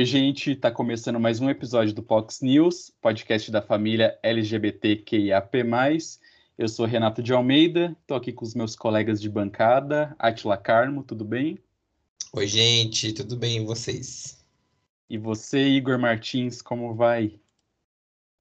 [0.00, 5.58] Oi, gente, está começando mais um episódio do Fox News, podcast da família LGBTQIAP+.
[6.56, 11.04] Eu sou Renato de Almeida, estou aqui com os meus colegas de bancada, Atila Carmo,
[11.04, 11.58] tudo bem?
[12.32, 14.42] Oi, gente, tudo bem e vocês?
[15.06, 17.38] E você, Igor Martins, como vai?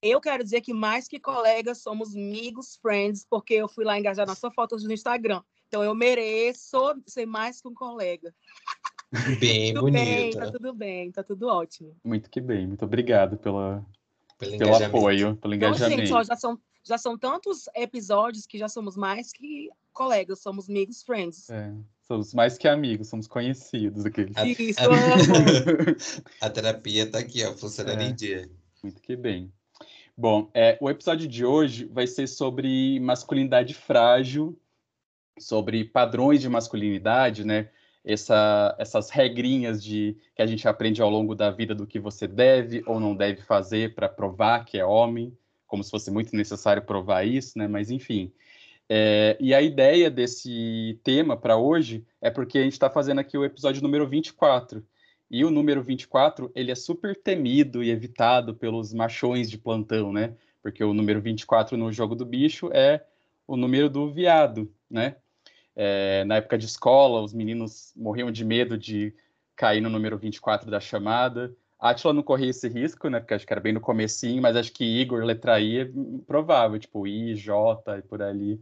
[0.01, 4.25] Eu quero dizer que mais que colegas, somos amigos, friends, porque eu fui lá engajar
[4.25, 5.43] na sua foto no Instagram.
[5.67, 8.33] Então eu mereço ser mais que um colega.
[9.39, 10.03] Bem tudo bonito.
[10.03, 11.95] bem, tá tudo bem, tá tudo ótimo.
[12.03, 13.83] Muito que bem, muito obrigado pela,
[14.37, 15.93] pelo, pelo apoio, pelo engajamento.
[15.93, 20.41] Então, gente, ó, já, são, já são tantos episódios que já somos mais que colegas,
[20.41, 21.49] somos amigos, friends.
[21.49, 21.73] É,
[22.07, 24.05] somos mais que amigos, somos conhecidos.
[24.05, 24.37] Aqueles.
[24.37, 28.49] A, Isso, a, a terapia tá aqui, ó, funcionando é, em dia.
[28.83, 29.51] Muito que bem.
[30.15, 34.59] Bom, é, o episódio de hoje vai ser sobre masculinidade frágil,
[35.39, 37.69] sobre padrões de masculinidade, né?
[38.03, 42.27] Essa, essas regrinhas de que a gente aprende ao longo da vida do que você
[42.27, 46.81] deve ou não deve fazer para provar que é homem, como se fosse muito necessário
[46.81, 47.67] provar isso, né?
[47.67, 48.31] Mas enfim.
[48.91, 53.37] É, e a ideia desse tema para hoje é porque a gente está fazendo aqui
[53.37, 54.83] o episódio número 24.
[55.31, 60.35] E o número 24, ele é super temido e evitado pelos machões de plantão, né?
[60.63, 63.05] Porque o número 24 no jogo do bicho é
[63.45, 65.17] o número do viado, né?
[65.81, 69.15] É, na época de escola, os meninos morriam de medo de
[69.55, 71.55] cair no número 24 da chamada.
[71.79, 73.21] Atila não corria esse risco, né?
[73.21, 75.89] Porque acho que era bem no comecinho, mas acho que Igor, letra I, é
[76.27, 78.61] provável, tipo I, J e por ali.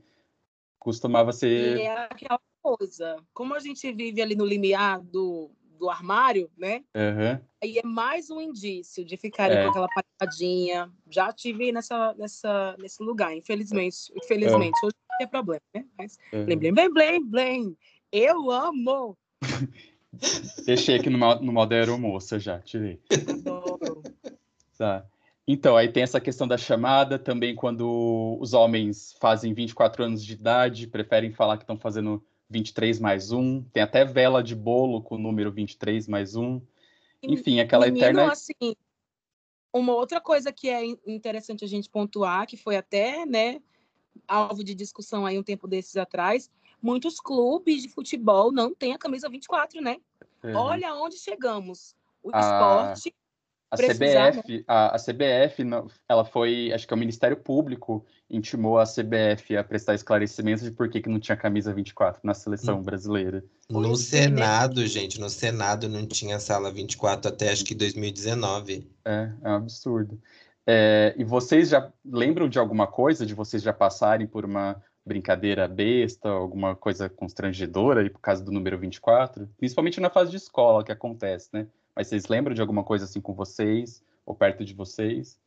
[0.77, 1.77] Costumava ser.
[1.77, 3.17] E é aquela coisa.
[3.33, 6.83] Como a gente vive ali no limiar do, do armário, né?
[6.95, 7.41] Uhum.
[7.63, 9.63] Aí é mais um indício de ficarem é.
[9.63, 9.87] com aquela
[10.19, 10.91] paradinha.
[11.09, 14.13] Já tive nessa, nessa, nesse lugar, infelizmente.
[14.15, 14.77] Infelizmente.
[14.85, 15.85] Hoje não tem problema, né?
[15.97, 16.45] Mas uhum.
[16.45, 17.77] blém, blém, blém, blém,
[18.11, 19.17] Eu amo!
[20.65, 22.99] Deixei aqui no, no modo aeromoça já, tirei.
[23.30, 24.02] Adoro.
[24.77, 25.05] Tá.
[25.47, 30.33] Então, aí tem essa questão da chamada, também quando os homens fazem 24 anos de
[30.33, 35.15] idade, preferem falar que estão fazendo 23 mais um, tem até vela de bolo com
[35.15, 36.61] o número 23 mais um.
[37.21, 38.31] Enfim, aquela Menino, eterna.
[38.31, 38.75] Assim,
[39.73, 43.61] uma outra coisa que é interessante a gente pontuar, que foi até, né,
[44.28, 46.50] alvo de discussão aí um tempo desses atrás,
[46.82, 49.98] muitos clubes de futebol não têm a camisa 24, né?
[50.44, 50.54] É.
[50.54, 51.95] Olha onde chegamos.
[52.23, 52.39] O a...
[52.39, 53.14] esporte
[53.70, 55.61] a CBF, a, a, CBF,
[56.08, 60.72] ela foi, acho que é o Ministério Público intimou a CBF a prestar esclarecimentos de
[60.72, 62.84] por que, que não tinha camisa 24 na seleção hum.
[62.84, 63.44] brasileira.
[63.70, 68.89] No Senado, gente, no Senado não tinha sala 24 até acho que 2019.
[69.04, 70.17] É, é um absurdo.
[70.70, 75.66] É, e vocês já lembram de alguma coisa, de vocês já passarem por uma brincadeira
[75.66, 79.50] besta, alguma coisa constrangedora aí por causa do número 24?
[79.58, 81.67] Principalmente na fase de escola que acontece, né?
[81.95, 85.39] Mas vocês lembram de alguma coisa assim com vocês ou perto de vocês?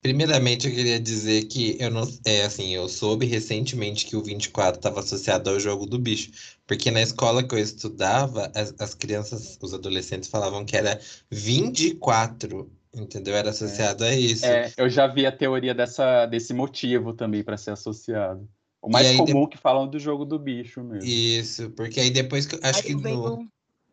[0.00, 4.78] Primeiramente, eu queria dizer que eu não, é assim, eu soube recentemente que o 24
[4.78, 6.30] estava associado ao jogo do bicho,
[6.66, 11.00] porque na escola que eu estudava, as, as crianças, os adolescentes falavam que era
[11.30, 13.34] 24, entendeu?
[13.34, 14.10] Era associado é.
[14.10, 14.46] a isso.
[14.46, 18.48] É, eu já vi a teoria dessa, desse motivo também para ser associado.
[18.80, 19.50] O mais comum de...
[19.50, 21.08] que falam do jogo do bicho mesmo.
[21.08, 23.46] Isso, porque aí depois que acho aí que no...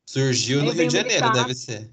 [0.06, 1.44] Surgiu no Rio de Janeiro, militar.
[1.44, 1.92] deve ser.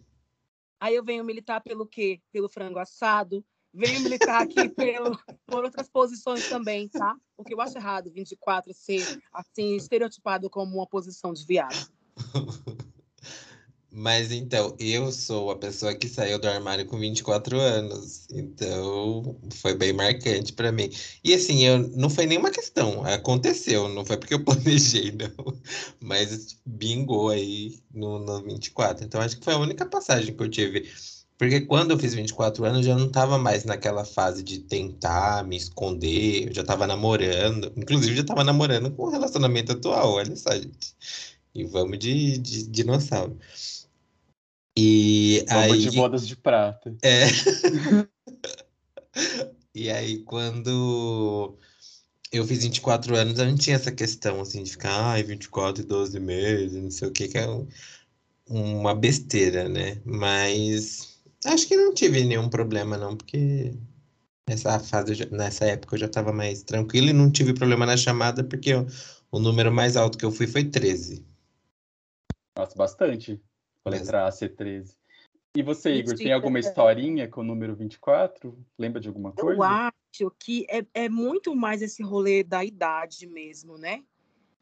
[0.78, 2.20] Aí eu venho militar pelo quê?
[2.30, 3.42] Pelo frango assado.
[3.72, 7.16] Venho militar aqui pelo, por outras posições também, tá?
[7.34, 9.02] Porque eu acho errado 24 ser
[9.32, 11.90] assim estereotipado como uma posição de viado.
[13.94, 18.26] Mas então, eu sou a pessoa que saiu do armário com 24 anos.
[18.30, 20.90] Então, foi bem marcante para mim.
[21.22, 23.04] E assim, eu, não foi nenhuma questão.
[23.04, 25.54] Aconteceu, não foi porque eu planejei, não.
[26.00, 29.04] Mas bingou aí no, no 24.
[29.04, 30.90] Então, acho que foi a única passagem que eu tive.
[31.36, 35.44] Porque quando eu fiz 24 anos, eu já não estava mais naquela fase de tentar
[35.44, 36.48] me esconder.
[36.48, 37.70] Eu já estava namorando.
[37.76, 40.12] Inclusive, já estava namorando com o relacionamento atual.
[40.14, 40.96] Olha só, gente.
[41.54, 43.38] E vamos de, de dinossauro.
[44.76, 45.80] E Vamos aí...
[45.80, 46.96] de bodas de prata.
[47.02, 47.26] É.
[49.74, 51.58] e aí, quando
[52.32, 55.86] eu fiz 24 anos, eu não tinha essa questão, assim, de ficar, ai, 24 e
[55.86, 57.68] 12 meses, não sei o que, que é um,
[58.48, 60.00] uma besteira, né?
[60.04, 63.74] Mas acho que não tive nenhum problema, não, porque
[64.48, 67.96] nessa fase, já, nessa época eu já estava mais tranquilo e não tive problema na
[67.96, 68.86] chamada, porque o,
[69.30, 71.24] o número mais alto que eu fui foi 13.
[72.56, 73.40] Nossa, bastante
[73.82, 74.96] com a letra A ser 13.
[75.54, 78.56] E você, Igor, tem alguma historinha com o número 24?
[78.78, 79.52] Lembra de alguma coisa?
[79.52, 84.02] Eu acho que é, é muito mais esse rolê da idade mesmo, né?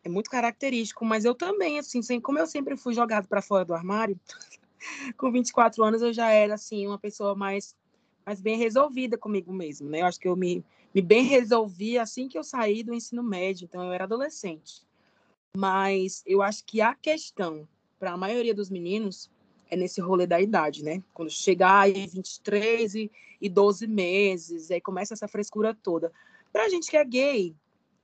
[0.02, 3.74] É muito característico, mas eu também, assim, como eu sempre fui jogado para fora do
[3.74, 4.18] armário,
[5.16, 7.76] com 24 anos eu já era assim uma pessoa mais
[8.24, 10.02] mais bem resolvida comigo mesmo, né?
[10.02, 10.64] Eu acho que eu me,
[10.94, 14.82] me bem resolvi assim que eu saí do ensino médio, então eu era adolescente.
[15.56, 17.66] Mas eu acho que a questão
[18.00, 19.30] para a maioria dos meninos
[19.70, 21.02] é nesse rolê da idade, né?
[21.14, 26.10] Quando chegar aí 23 e, e 12 meses, aí começa essa frescura toda.
[26.52, 27.54] Para a gente que é gay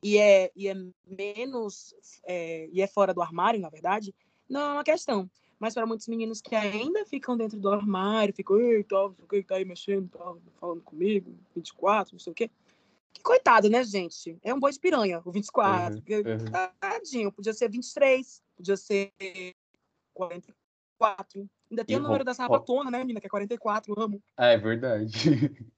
[0.02, 0.74] e é, e é
[1.06, 1.94] menos,
[2.24, 4.14] é, e é fora do armário, na verdade,
[4.48, 5.28] não é uma questão.
[5.58, 9.56] Mas para muitos meninos que ainda ficam dentro do armário, ficam, eita, o que tá
[9.56, 12.50] aí mexendo, tá falando comigo, 24, não sei o quê.
[13.14, 14.36] Que coitado, né, gente?
[14.44, 15.96] É um boi de piranha, o 24.
[15.96, 16.70] Uhum, uhum.
[16.78, 19.10] Tadinho, podia ser 23, podia ser
[20.16, 21.48] 44.
[21.70, 24.22] Ainda tem e o número da sapatona, né, menina, que é 44, amo.
[24.36, 25.12] Ah, é verdade.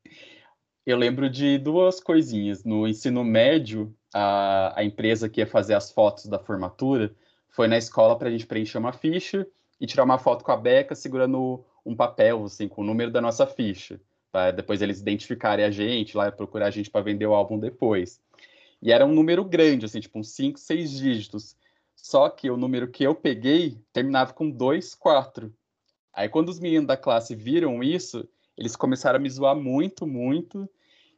[0.87, 2.65] Eu lembro de duas coisinhas.
[2.65, 7.15] No ensino médio, a, a empresa que ia fazer as fotos da formatura
[7.51, 9.47] foi na escola para a gente preencher uma ficha
[9.81, 13.21] e tirar uma foto com a Beca segurando um papel, assim, com o número da
[13.21, 14.01] nossa ficha,
[14.33, 18.21] para depois eles identificarem a gente, lá procurar a gente para vender o álbum depois.
[18.81, 21.57] E era um número grande, assim, tipo uns 5, 6 dígitos.
[22.01, 25.53] Só que o número que eu peguei terminava com 2, 4.
[26.13, 30.69] Aí quando os meninos da classe viram isso, eles começaram a me zoar muito, muito.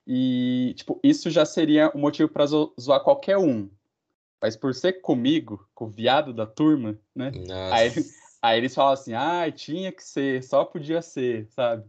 [0.06, 3.70] E, tipo, isso já seria um motivo para zoar qualquer um.
[4.42, 7.30] Mas por ser comigo, com o viado da turma, né?
[7.70, 7.90] Aí,
[8.42, 11.84] Aí eles falam assim, ah, tinha que ser, só podia ser, sabe?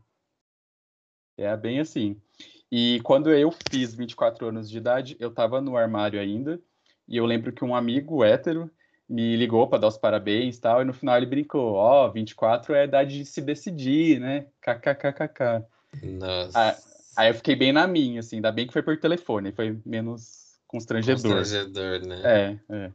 [1.37, 2.21] É bem assim.
[2.69, 6.61] E quando eu fiz 24 anos de idade, eu tava no armário ainda,
[7.07, 8.69] e eu lembro que um amigo hétero
[9.11, 12.11] me ligou para dar os parabéns e tal, e no final ele brincou, ó, oh,
[12.11, 14.45] 24 é a idade de se decidir, né?
[14.61, 15.65] KKKKK.
[16.01, 16.57] Nossa.
[16.57, 16.75] Aí,
[17.17, 20.57] aí eu fiquei bem na minha, assim, ainda bem que foi por telefone, foi menos
[20.65, 21.35] constrangedor.
[21.35, 22.21] Constrangedor, né?
[22.23, 22.91] É, é.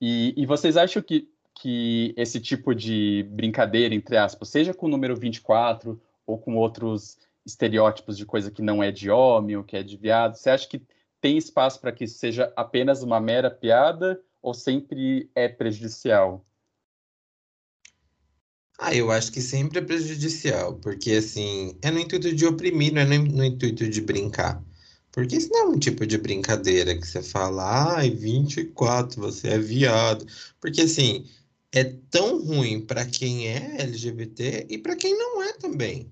[0.00, 4.88] E, e vocês acham que que esse tipo de brincadeira, entre aspas, seja com o
[4.88, 9.76] número 24 ou com outros estereótipos de coisa que não é de homem ou que
[9.76, 10.82] é de viado, você acha que
[11.20, 16.44] tem espaço para que isso seja apenas uma mera piada ou sempre é prejudicial?
[18.78, 23.02] Ah, eu acho que sempre é prejudicial, porque assim, é no intuito de oprimir, não
[23.02, 24.62] é no, no intuito de brincar.
[25.12, 29.58] Porque isso não é um tipo de brincadeira que você fala, ai, 24, você é
[29.58, 30.26] viado.
[30.60, 31.26] Porque assim,
[31.70, 36.10] é tão ruim para quem é LGBT e para quem não é também.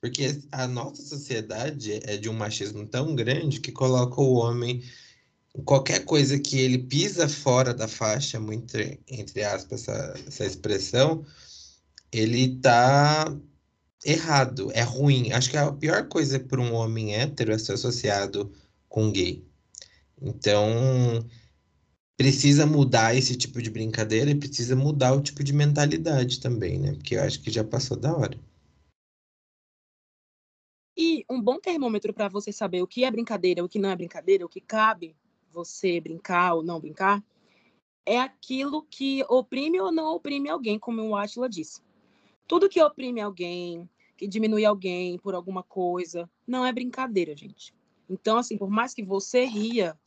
[0.00, 4.82] Porque a nossa sociedade é de um machismo tão grande que coloca o homem
[5.64, 8.76] qualquer coisa que ele pisa fora da faixa, muito
[9.08, 11.24] entre aspas essa, essa expressão,
[12.12, 13.34] ele tá
[14.04, 15.32] errado, é ruim.
[15.32, 18.52] Acho que a pior coisa para um homem hétero é ser associado
[18.88, 19.44] com gay.
[20.20, 21.26] Então,
[22.16, 26.92] precisa mudar esse tipo de brincadeira e precisa mudar o tipo de mentalidade também, né?
[26.94, 28.38] Porque eu acho que já passou da hora.
[30.96, 33.96] E um bom termômetro para você saber o que é brincadeira, o que não é
[33.96, 35.14] brincadeira, o que cabe
[35.56, 37.24] você brincar ou não brincar,
[38.04, 41.80] é aquilo que oprime ou não oprime alguém, como o Atila disse.
[42.46, 47.74] Tudo que oprime alguém, que diminui alguém por alguma coisa, não é brincadeira, gente.
[48.08, 49.98] Então, assim, por mais que você ria,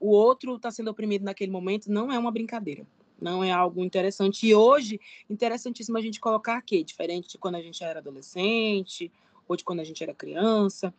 [0.00, 2.84] o outro está sendo oprimido naquele momento, não é uma brincadeira.
[3.20, 4.48] Não é algo interessante.
[4.48, 9.12] E hoje, interessantíssimo a gente colocar aqui, diferente de quando a gente era adolescente,
[9.46, 10.92] ou de quando a gente era criança.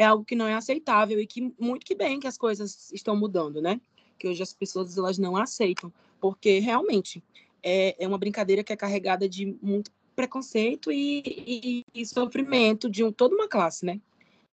[0.00, 3.14] É algo que não é aceitável e que muito que bem que as coisas estão
[3.14, 3.78] mudando, né?
[4.18, 7.22] Que hoje as pessoas elas não aceitam, porque realmente
[7.62, 13.04] é, é uma brincadeira que é carregada de muito preconceito e, e, e sofrimento de
[13.04, 14.00] um, toda uma classe, né?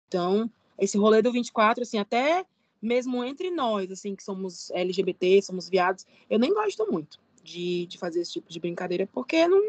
[0.08, 2.46] Então, esse rolê do 24, assim, até
[2.80, 7.98] mesmo entre nós, assim, que somos LGBT, somos viados, eu nem gosto muito de, de
[7.98, 9.60] fazer esse tipo de brincadeira, porque não,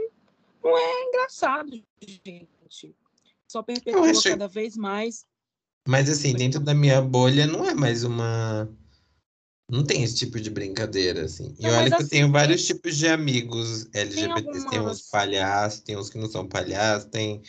[0.63, 2.95] não é engraçado, gente.
[3.45, 5.25] Só perpetua cada vez mais.
[5.87, 8.67] Mas, assim, dentro da minha bolha, não é mais uma.
[9.69, 11.55] Não tem esse tipo de brincadeira, assim.
[11.59, 14.15] E olha que assim, eu tenho vários tipos de amigos LGBTs.
[14.15, 14.65] Tem, algumas...
[14.65, 17.41] tem uns palhaços, tem uns que não são palhaços, tem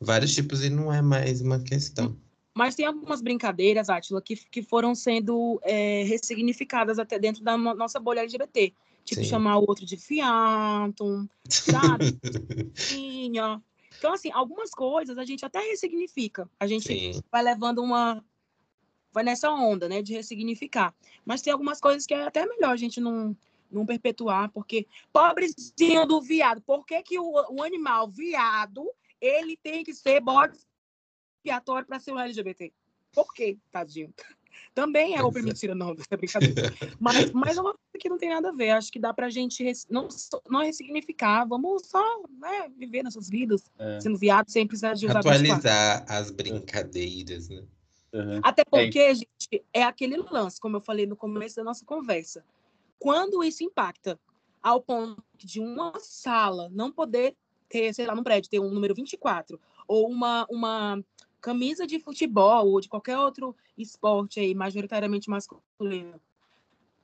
[0.00, 2.16] vários tipos e não é mais uma questão.
[2.54, 7.98] Mas tem algumas brincadeiras, Átila, que, que foram sendo é, ressignificadas até dentro da nossa
[7.98, 8.72] bolha LGBT.
[9.04, 9.28] Tipo, Sim.
[9.28, 12.16] chamar o outro de fiato, sabe?
[14.02, 16.50] então, assim, algumas coisas a gente até ressignifica.
[16.58, 17.22] A gente Sim.
[17.30, 18.20] vai levando uma...
[19.12, 20.92] Vai nessa onda, né, de ressignificar.
[21.24, 23.36] Mas tem algumas coisas que é até melhor a gente não,
[23.70, 28.90] não perpetuar, porque pobrezinho do viado, por que, que o, o animal viado,
[29.20, 30.58] ele tem que ser bode
[31.36, 32.72] expiatório para ser um LGBT.
[33.12, 34.12] Por quê, tadinho?
[34.74, 36.72] Também é oprimido, mentira, não, é brincadeira.
[36.98, 38.70] Mas, mas é uma coisa que não tem nada a ver.
[38.70, 40.08] Acho que dá pra gente não,
[40.48, 41.46] não ressignificar.
[41.46, 44.00] Vamos só né, viver nossas vidas, é.
[44.00, 47.62] sendo viado, sem precisar de usar Atualizar as brincadeiras, né?
[48.12, 48.40] Uhum.
[48.42, 49.14] Até porque, é.
[49.14, 52.44] gente, é aquele lance, como eu falei no começo da nossa conversa.
[52.98, 54.18] Quando isso impacta
[54.62, 57.34] ao ponto de uma sala não poder
[57.68, 61.02] ter, sei lá, no prédio, ter um número 24, ou uma, uma
[61.42, 66.20] camisa de futebol, ou de qualquer outro esporte aí, majoritariamente masculino,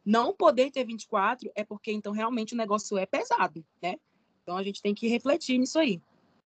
[0.06, 3.96] não poder ter 24 é porque, então, realmente o negócio é pesado, né?
[4.42, 6.00] Então, a gente tem que refletir nisso aí.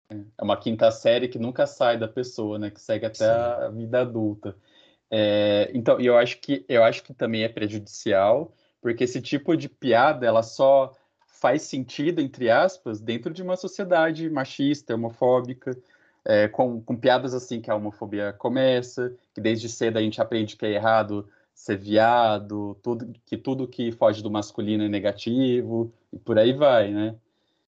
[0.10, 2.72] É uma quinta série que nunca sai da pessoa, né?
[2.72, 3.26] Que segue até Sim.
[3.26, 4.56] a vida adulta.
[5.12, 9.70] É, então, eu acho que eu acho que também é prejudicial, porque esse tipo de
[9.70, 10.92] piada ela só
[11.28, 15.78] faz sentido, entre aspas, dentro de uma sociedade machista, homofóbica,
[16.26, 20.56] é, com, com piadas assim que a homofobia começa, que desde cedo a gente aprende
[20.56, 26.18] que é errado ser viado, tudo, que tudo que foge do masculino é negativo, e
[26.18, 27.16] por aí vai, né?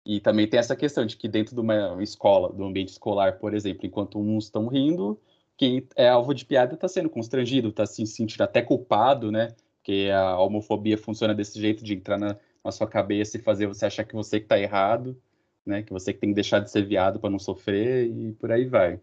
[0.05, 3.53] E também tem essa questão de que dentro de uma escola, do ambiente escolar, por
[3.53, 5.19] exemplo, enquanto uns estão rindo,
[5.57, 9.49] quem é alvo de piada está sendo constrangido, está se sentindo até culpado, né?
[9.77, 13.85] Porque a homofobia funciona desse jeito de entrar na, na sua cabeça e fazer você
[13.85, 15.17] achar que você que está errado,
[15.65, 15.83] né?
[15.83, 18.99] Que você tem que deixar de ser viado para não sofrer e por aí vai.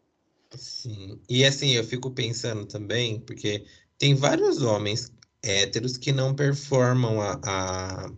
[0.50, 1.19] Sim.
[1.29, 3.64] E assim, eu fico pensando também, porque
[3.99, 5.12] tem vários homens
[5.43, 8.12] héteros que não performam a, a,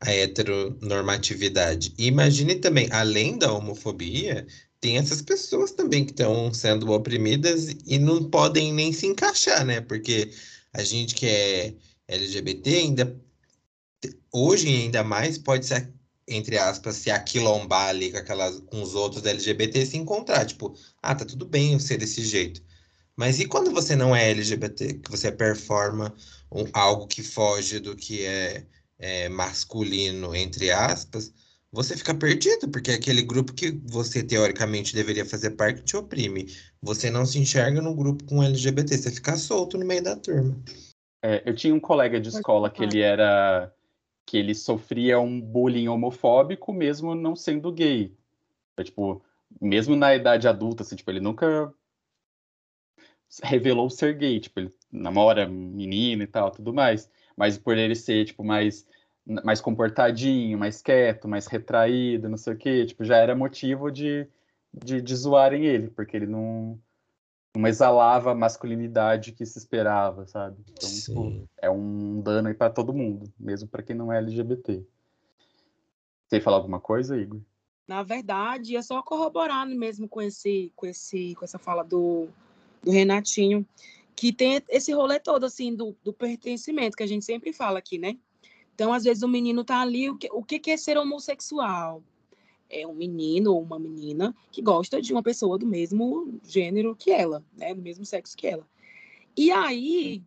[0.00, 1.94] a heteronormatividade.
[1.98, 4.46] Imagine também, além da homofobia,
[4.80, 9.80] tem essas pessoas também que estão sendo oprimidas e não podem nem se encaixar, né?
[9.80, 10.30] Porque
[10.72, 11.74] a gente que é
[12.08, 13.24] LGBT ainda
[14.32, 15.93] hoje ainda mais pode ser
[16.26, 20.74] entre aspas se aquilombar ali com aquelas com os outros LGBT e se encontrar, tipo,
[21.02, 22.62] ah, tá tudo bem eu ser desse jeito.
[23.16, 26.14] Mas e quando você não é LGBT, que você performa
[26.50, 28.66] um, algo que foge do que é,
[28.98, 31.32] é masculino, entre aspas,
[31.70, 36.46] você fica perdido, porque é aquele grupo que você teoricamente deveria fazer parte te oprime.
[36.80, 40.56] Você não se enxerga no grupo com LGBT, você fica solto no meio da turma.
[41.22, 43.72] É, eu tinha um colega de escola que ele era
[44.26, 48.16] que ele sofria um bullying homofóbico mesmo não sendo gay.
[48.76, 49.22] É, tipo,
[49.60, 51.72] mesmo na idade adulta, assim, tipo, ele nunca
[53.42, 57.10] revelou ser gay, tipo, ele namora menina e tal, tudo mais.
[57.36, 58.86] Mas por ele ser, tipo, mais
[59.26, 64.28] mais comportadinho, mais quieto, mais retraído, não sei o quê, tipo, já era motivo de,
[64.72, 66.78] de, de zoarem ele, porque ele não,
[67.56, 70.56] não exalava a masculinidade que se esperava, sabe?
[70.72, 74.84] Então, tipo, é um dano aí para todo mundo, mesmo para quem não é LGBT.
[76.26, 77.40] Você falar alguma coisa, Igor?
[77.86, 82.28] Na verdade, é só corroborar mesmo com esse, com esse, com essa fala do,
[82.82, 83.64] do Renatinho,
[84.16, 87.98] que tem esse rolê todo assim do, do pertencimento que a gente sempre fala aqui,
[87.98, 88.16] né?
[88.74, 92.02] Então, às vezes, o menino tá ali, o que, o que é ser homossexual?
[92.76, 97.12] É um menino ou uma menina que gosta de uma pessoa do mesmo gênero que
[97.12, 97.72] ela, né?
[97.72, 98.66] Do mesmo sexo que ela.
[99.36, 100.20] E aí,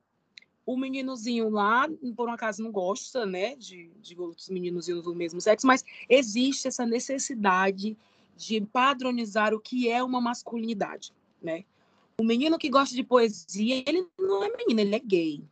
[0.66, 3.54] o meninozinho lá, por um acaso, não gosta, né?
[3.58, 7.98] De, de outros meninozinhos do mesmo sexo, mas existe essa necessidade
[8.38, 11.66] de padronizar o que é uma masculinidade, né?
[12.18, 15.44] O menino que gosta de poesia, ele não é menino, ele é gay.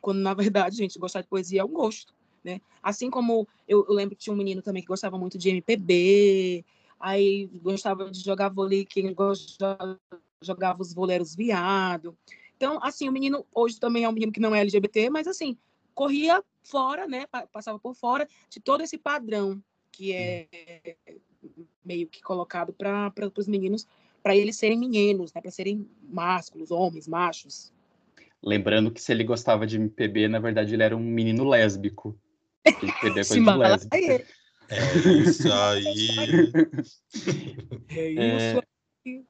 [0.00, 2.12] Quando, na verdade, gente, gostar de poesia é um gosto
[2.44, 2.60] né?
[2.82, 6.64] Assim como eu, eu, lembro que tinha um menino também que gostava muito de MPB,
[6.98, 10.00] aí gostava de jogar vôlei, gostava,
[10.42, 12.16] jogava os voleiros viado.
[12.56, 15.56] Então, assim, o menino hoje também é um menino que não é LGBT, mas assim,
[15.94, 17.26] corria fora, né?
[17.52, 20.46] Passava por fora de todo esse padrão que é
[21.84, 23.86] meio que colocado para os meninos,
[24.22, 25.40] para eles serem meninos, né?
[25.40, 27.72] Para serem másculos, homens, machos.
[28.42, 32.18] Lembrando que se ele gostava de MPB, na verdade ele era um menino lésbico.
[32.64, 34.24] Tem que perder coisa de lésbica.
[34.68, 36.08] É isso aí.
[37.94, 38.62] É isso é,
[39.06, 39.24] aí.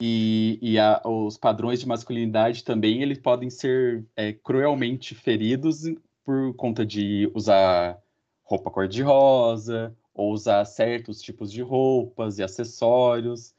[0.00, 5.82] E, e a, os padrões de masculinidade também eles podem ser é, cruelmente feridos
[6.24, 7.98] por conta de usar
[8.42, 13.54] roupa cor-de-rosa ou usar certos tipos de roupas e acessórios.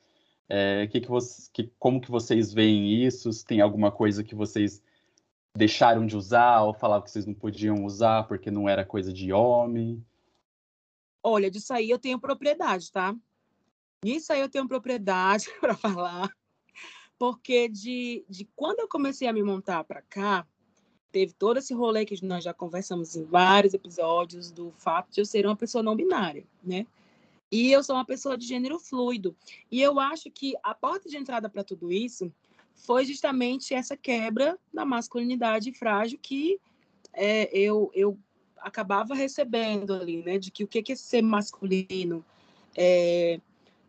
[0.47, 3.29] É, que que você, que, como que vocês veem isso?
[3.45, 4.83] Tem alguma coisa que vocês
[5.55, 9.31] deixaram de usar ou falavam que vocês não podiam usar porque não era coisa de
[9.31, 10.05] homem?
[11.23, 13.15] Olha, disso aí eu tenho propriedade, tá?
[14.03, 16.29] Isso aí eu tenho propriedade para falar,
[17.17, 20.45] porque de, de quando eu comecei a me montar para cá,
[21.11, 25.25] teve todo esse rolê que nós já conversamos em vários episódios do fato de eu
[25.25, 26.85] ser uma pessoa não binária, né?
[27.49, 29.35] E eu sou uma pessoa de gênero fluido.
[29.71, 32.31] E eu acho que a porta de entrada para tudo isso
[32.75, 36.59] foi justamente essa quebra da masculinidade frágil que
[37.13, 38.17] é, eu, eu
[38.59, 40.37] acabava recebendo ali, né?
[40.37, 42.23] De que o que é ser masculino.
[42.75, 43.39] É,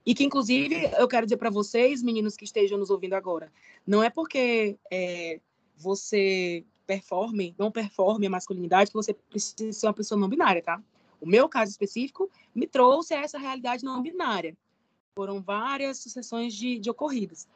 [0.05, 3.53] e que, inclusive, eu quero dizer para vocês, meninos que estejam nos ouvindo agora,
[3.85, 5.41] não é porque é,
[5.77, 10.81] você performe, não performe a masculinidade, que você precisa ser uma pessoa não binária, tá?
[11.21, 14.57] O meu caso específico me trouxe a essa realidade não binária.
[15.17, 17.49] Foram várias sucessões de, de ocorridas.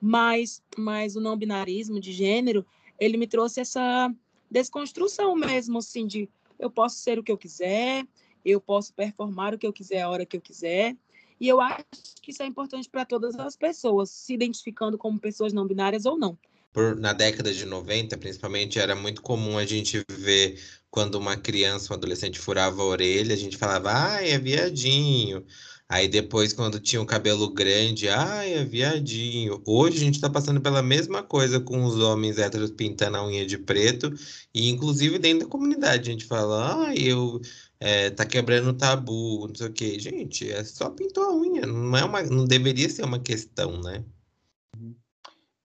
[0.00, 2.64] Mas, mas o não binarismo de gênero,
[2.98, 4.12] ele me trouxe essa
[4.50, 6.28] desconstrução mesmo, assim, de
[6.58, 8.06] eu posso ser o que eu quiser,
[8.44, 10.96] eu posso performar o que eu quiser a hora que eu quiser.
[11.40, 11.84] E eu acho
[12.20, 16.18] que isso é importante para todas as pessoas, se identificando como pessoas não binárias ou
[16.18, 16.36] não.
[16.72, 21.92] Por, na década de 90, principalmente, era muito comum a gente ver quando uma criança,
[21.92, 25.44] um adolescente furava a orelha, a gente falava, ai, é viadinho.
[25.90, 29.62] Aí depois, quando tinha o cabelo grande, ai, é viadinho.
[29.64, 33.46] Hoje a gente está passando pela mesma coisa com os homens héteros pintando a unha
[33.46, 34.12] de preto.
[34.52, 37.40] E inclusive dentro da comunidade a gente fala, ai, eu
[37.80, 39.98] é, tá quebrando o tabu, não sei o quê.
[39.98, 44.04] Gente, é só pintou a unha, não, é uma, não deveria ser uma questão, né?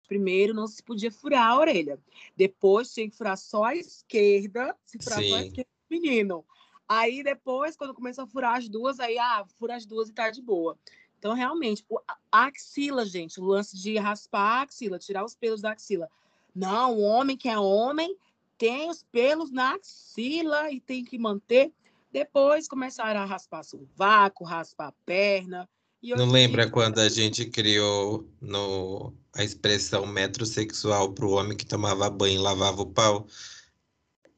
[0.06, 1.98] Primeiro não se podia furar a orelha.
[2.36, 5.28] Depois tinha que furar só a esquerda, se furar Sim.
[5.30, 6.44] só a esquerda, menino.
[6.98, 10.28] Aí depois, quando começou a furar as duas, aí, ah, fura as duas e tá
[10.28, 10.76] de boa.
[11.18, 11.82] Então, realmente,
[12.30, 16.06] a axila, gente, o lance de raspar a axila, tirar os pelos da axila.
[16.54, 18.14] Não, o homem que é homem
[18.58, 21.72] tem os pelos na axila e tem que manter.
[22.12, 25.66] Depois começaram a raspar o vácuo, raspar a perna.
[26.02, 26.72] Não lembra dia...
[26.72, 32.42] quando a gente criou no, a expressão metrosexual para o homem que tomava banho e
[32.42, 33.26] lavava o pau?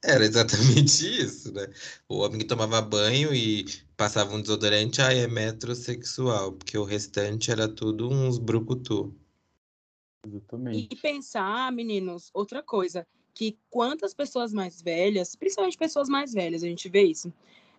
[0.07, 1.67] Era exatamente isso, né?
[2.07, 3.65] O homem que tomava banho e
[3.97, 9.15] passava um desodorante, ah, é metrosexual, porque o restante era tudo uns brucutu.
[10.27, 10.89] Exatamente.
[10.93, 16.69] E pensar, meninos, outra coisa, que quantas pessoas mais velhas, principalmente pessoas mais velhas, a
[16.69, 17.33] gente vê isso,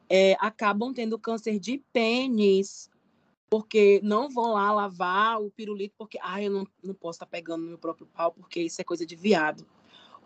[0.09, 2.89] é, acabam tendo câncer de pênis,
[3.49, 7.31] porque não vão lá lavar o pirulito, porque, ah, eu não, não posso estar tá
[7.31, 9.65] pegando no meu próprio pau, porque isso é coisa de viado.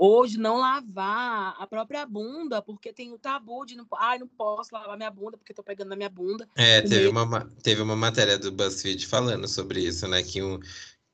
[0.01, 4.73] Hoje, não lavar a própria bunda, porque tem o tabu de não, ai, não posso
[4.73, 6.47] lavar minha bunda porque tô pegando na minha bunda.
[6.55, 10.23] É, teve uma, teve uma matéria do BuzzFeed falando sobre isso, né?
[10.23, 10.57] Que um,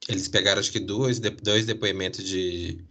[0.08, 2.86] eles pegaram, acho que dois, dois depoimentos de,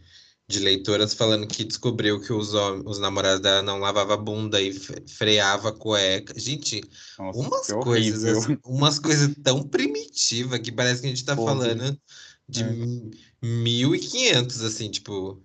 [0.49, 2.53] de leitoras falando que descobriu que os,
[2.85, 6.35] os namorados dela não lavavam a bunda e freava a cueca.
[6.37, 6.81] Gente,
[7.17, 11.45] Nossa, umas coisas, assim, umas coisas tão primitivas que parece que a gente tá Pô,
[11.47, 11.97] falando
[12.49, 13.47] de é.
[13.47, 15.41] 1500, assim, tipo.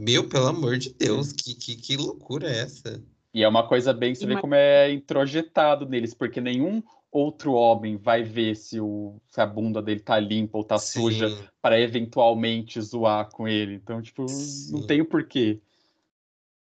[0.00, 3.02] Meu, pelo amor de Deus, que, que, que loucura é essa?
[3.32, 7.96] E é uma coisa bem, você vê como é introjetado neles, porque nenhum outro homem
[7.96, 11.00] vai ver se, o, se a bunda dele tá limpa ou tá Sim.
[11.00, 13.74] suja para eventualmente zoar com ele.
[13.74, 14.72] Então, tipo, Sim.
[14.72, 15.60] não tem o porquê.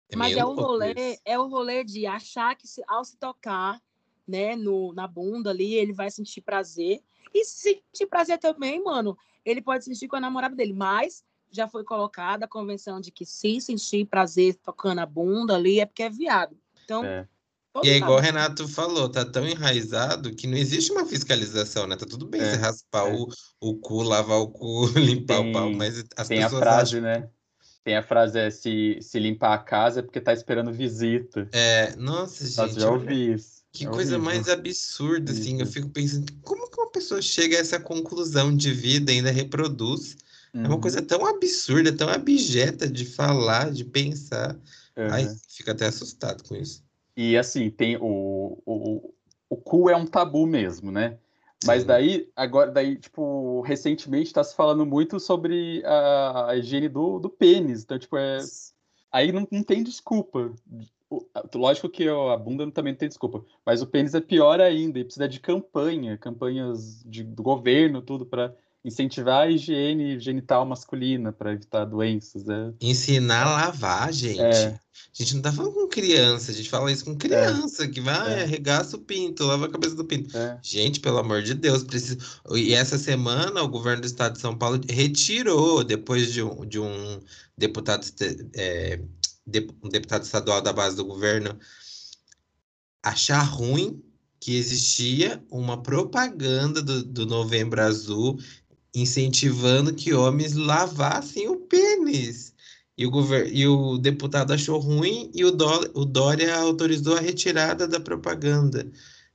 [0.08, 3.80] É Mas é o rolê, é o rolê de achar que se, ao se tocar,
[4.26, 7.00] né, no, na bunda ali, ele vai sentir prazer.
[7.32, 11.68] E se sentir prazer também, mano, ele pode sentir com a namorada dele, mas já
[11.68, 16.02] foi colocada a convenção de que se sentir prazer tocando a bunda ali é porque
[16.02, 16.56] é viado.
[16.84, 17.04] Então.
[17.04, 17.26] É.
[17.84, 21.94] E é igual o Renato falou, tá tão enraizado que não existe uma fiscalização, né?
[21.94, 23.14] Tá tudo bem é, você raspar é.
[23.14, 23.28] o,
[23.60, 26.50] o cu, lavar o cu, limpar tem, o pau, mas as tem pessoas.
[26.50, 27.00] Tem a frase, acham...
[27.00, 27.30] né?
[27.84, 31.48] Tem a frase é se, se limpar a casa é porque tá esperando visita.
[31.52, 32.80] É, nossa, gente.
[32.80, 33.60] Já ouvi isso.
[33.72, 35.60] Que é coisa mais absurda, assim.
[35.60, 39.30] Eu fico pensando, como que uma pessoa chega a essa conclusão de vida e ainda
[39.30, 40.16] reproduz?
[40.54, 40.64] Uhum.
[40.64, 41.06] É uma coisa uhum.
[41.06, 44.54] tão absurda, tão abjeta de falar, de pensar.
[44.96, 45.08] Uhum.
[45.10, 46.84] Ai, fico até assustado com isso.
[47.16, 49.14] E assim, tem o, o,
[49.48, 51.18] o cu é um tabu mesmo, né?
[51.66, 51.88] Mas Sim.
[51.88, 57.28] daí, agora, daí, tipo, recentemente está se falando muito sobre a, a higiene do, do
[57.28, 57.82] pênis.
[57.82, 58.38] Então, tipo, é.
[59.12, 60.52] Aí não, não tem desculpa.
[61.54, 65.04] Lógico que a bunda também não tem desculpa, mas o pênis é pior ainda e
[65.04, 71.52] precisa de campanha, campanhas de, do governo, tudo para incentivar a higiene genital masculina para
[71.52, 72.48] evitar doenças.
[72.48, 72.72] É...
[72.80, 74.40] Ensinar a lavar, gente.
[74.40, 74.80] É.
[75.12, 77.88] A gente não tá falando com criança, a gente fala isso com criança, é.
[77.88, 78.42] que vai, é.
[78.42, 80.36] arregaça o pinto, lava a cabeça do pinto.
[80.36, 80.58] É.
[80.62, 82.18] Gente, pelo amor de Deus, precisa.
[82.54, 86.78] E essa semana o governo do estado de São Paulo retirou, depois de um, de
[86.78, 87.20] um
[87.56, 88.06] deputado,
[88.54, 89.00] é,
[89.82, 91.58] um deputado estadual da base do governo
[93.02, 94.02] achar ruim
[94.38, 98.38] que existia uma propaganda do, do Novembro Azul
[98.94, 102.54] incentivando que homens lavassem o pênis.
[102.96, 107.20] E o, governo, e o deputado achou ruim e o, Dó, o Dória autorizou a
[107.20, 108.86] retirada da propaganda.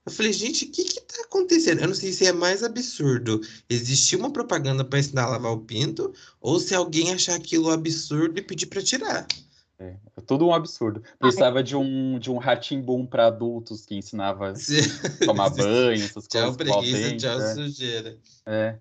[0.05, 1.81] Eu falei, gente, o que que tá acontecendo?
[1.81, 5.61] Eu não sei se é mais absurdo existir uma propaganda para ensinar a lavar o
[5.61, 9.25] pinto ou se alguém achar aquilo absurdo e pedir para tirar.
[9.79, 11.01] É, é tudo um absurdo.
[11.19, 14.53] Precisava de um, de um ratimbum para adultos que ensinava a
[15.25, 16.55] tomar banho, essas tchau coisas.
[16.55, 17.53] preguiça, tchau é.
[17.55, 18.17] sujeira.
[18.45, 18.77] É,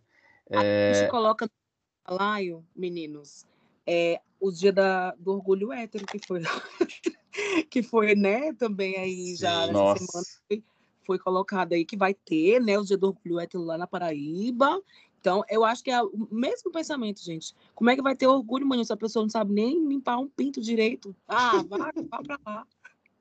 [0.50, 3.46] A gente é, coloca no balaio, meninos,
[3.86, 6.40] é, o dia da, do orgulho hétero, que foi,
[7.70, 10.04] que foi, né, também aí já nossa.
[10.04, 10.64] semana foi,
[11.06, 14.82] foi colocado aí que vai ter, né, o dia do orgulho hétero lá na Paraíba.
[15.20, 17.54] Então, eu acho que é o mesmo pensamento, gente.
[17.74, 20.28] Como é que vai ter orgulho, mano, se a pessoa não sabe nem limpar um
[20.28, 21.16] pinto direito?
[21.26, 22.66] Ah, vai, vá pra lá,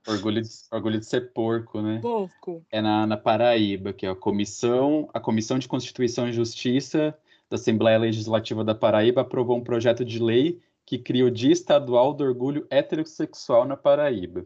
[0.08, 2.00] Orgulho de, orgulho de ser porco, né?
[2.02, 2.64] porco.
[2.70, 7.18] É na, na Paraíba, que é a Comissão, a Comissão de Constituição e Justiça
[7.50, 12.14] da Assembleia Legislativa da Paraíba aprovou um projeto de lei que cria o Dia Estadual
[12.14, 14.46] do Orgulho Heterossexual na Paraíba.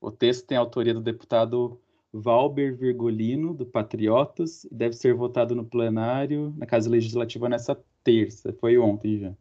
[0.00, 1.80] O texto tem autoria do deputado
[2.12, 8.52] Valber Virgolino, do Patriotas, e deve ser votado no plenário, na Casa Legislativa, nessa terça.
[8.60, 9.32] Foi ontem já.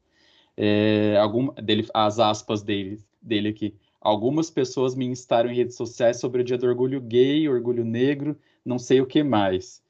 [0.55, 3.75] É, algum, dele, as aspas dele, dele aqui.
[3.99, 8.37] Algumas pessoas me instaram em redes sociais sobre o dia do orgulho gay, orgulho negro,
[8.63, 9.81] não sei o que mais.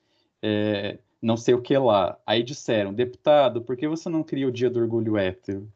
[0.42, 2.18] É, não sei o que lá.
[2.26, 5.68] Aí disseram, deputado, por que você não cria o dia do orgulho hétero?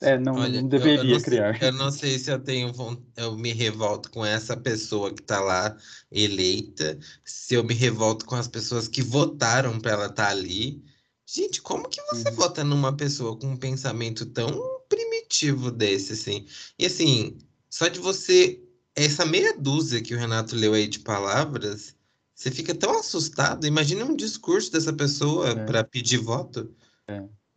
[0.00, 1.62] É, não, Olha, não eu- eu deveria não sei- criar.
[1.62, 2.70] eu não sei se eu tenho
[3.16, 5.74] eu me revolto com essa pessoa que tá lá
[6.12, 10.82] eleita, se eu me revolto com as pessoas que votaram para ela estar ali.
[11.24, 12.34] Gente, como que você Uhum.
[12.36, 14.48] vota numa pessoa com um pensamento tão
[15.26, 16.46] primitivo desse, assim?
[16.78, 17.36] E assim,
[17.68, 18.60] só de você,
[18.94, 21.94] essa meia dúzia que o Renato leu aí de palavras,
[22.34, 23.66] você fica tão assustado.
[23.66, 25.64] Imagina um discurso dessa pessoa É.
[25.64, 26.70] para pedir voto.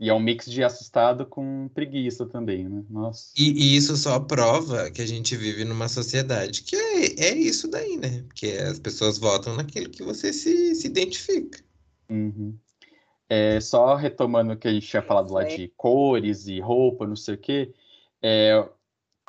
[0.01, 2.85] E é um mix de assustado com preguiça também, né?
[2.89, 3.33] Nossa.
[3.37, 7.67] E, e isso só prova que a gente vive numa sociedade que é, é isso
[7.67, 8.23] daí, né?
[8.25, 11.59] Porque as pessoas votam naquilo que você se, se identifica.
[12.09, 12.57] Uhum.
[13.29, 17.15] É, só retomando o que a gente tinha falado lá de cores e roupa, não
[17.15, 17.73] sei o quê,
[18.21, 18.67] é,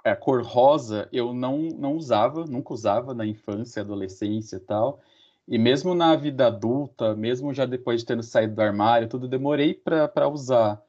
[0.05, 5.01] a cor rosa eu não, não usava, nunca usava na infância, adolescência e tal.
[5.49, 9.75] E mesmo na vida adulta, mesmo já depois de tendo saído do armário, tudo demorei
[9.75, 10.83] para usar.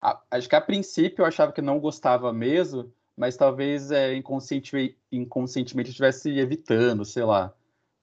[0.00, 4.96] A- acho que a princípio eu achava que não gostava mesmo, mas talvez é, inconsciente,
[5.12, 7.54] inconscientemente eu estivesse evitando, sei lá.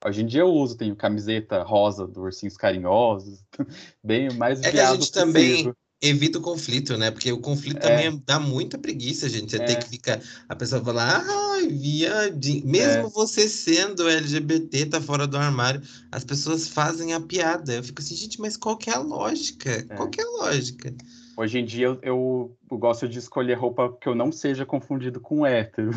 [0.05, 3.39] Hoje em dia eu uso, tenho camiseta rosa do Ursinhos Carinhosos,
[4.03, 5.75] bem mais É que a gente também possível.
[6.01, 7.09] evita o conflito, né?
[7.09, 7.79] Porque o conflito É.
[7.79, 9.49] também dá muita preguiça, gente.
[9.49, 9.65] Você É.
[9.65, 10.21] tem que ficar.
[10.47, 12.67] A pessoa fala, ai, viadinho.
[12.67, 13.09] Mesmo É.
[13.09, 15.81] você sendo LGBT, tá fora do armário,
[16.11, 17.73] as pessoas fazem a piada.
[17.73, 19.83] Eu fico assim, gente, mas qual que é a lógica?
[19.95, 20.11] Qual É.
[20.11, 20.93] que é a lógica?
[21.39, 25.45] Hoje em dia eu, eu, gosto de escolher roupa que eu não seja confundido com
[25.45, 25.91] hétero.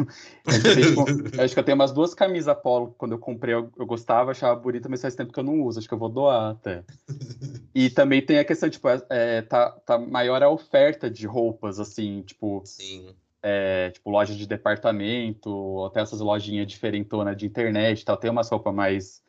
[1.42, 4.60] Acho que eu tenho umas duas camisas polo, quando eu comprei eu, eu gostava, achava
[4.60, 6.84] bonita, mas faz tempo que eu não uso, acho que eu vou doar até.
[7.74, 12.20] E também tem a questão, tipo, é, tá, tá maior a oferta de roupas, assim,
[12.20, 13.14] tipo, Sim.
[13.42, 18.74] é, tipo loja de departamento, até essas lojinhas diferentonas de internet tal, tem umas roupas
[18.74, 19.22] mais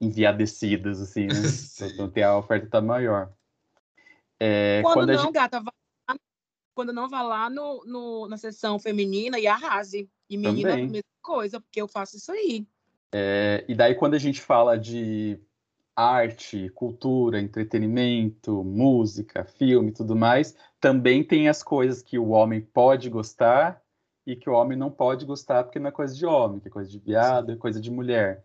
[0.00, 1.34] enviadecidas, assim, né?
[1.46, 1.86] Sim.
[1.86, 3.32] Então tem a oferta tá maior.
[4.40, 5.72] É, Quando, quando não, gente- gata, vá,
[6.74, 10.08] quando não, vá lá no, no- na seção feminina e arrase.
[10.30, 10.84] E menina, Também.
[10.86, 12.66] a mesma coisa, porque eu faço isso aí.
[13.12, 15.40] É, e daí, quando a gente fala de
[15.96, 22.60] arte, cultura, entretenimento, música, filme e tudo mais, também tem as coisas que o homem
[22.60, 23.82] pode gostar
[24.24, 26.70] e que o homem não pode gostar porque não é coisa de homem, que é
[26.70, 28.44] coisa de viado, é coisa de mulher.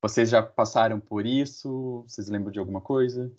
[0.00, 2.04] Vocês já passaram por isso?
[2.06, 3.30] Vocês lembram de alguma coisa?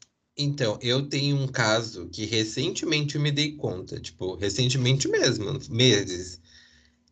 [0.42, 6.40] Então, eu tenho um caso que recentemente eu me dei conta, tipo, recentemente mesmo, meses,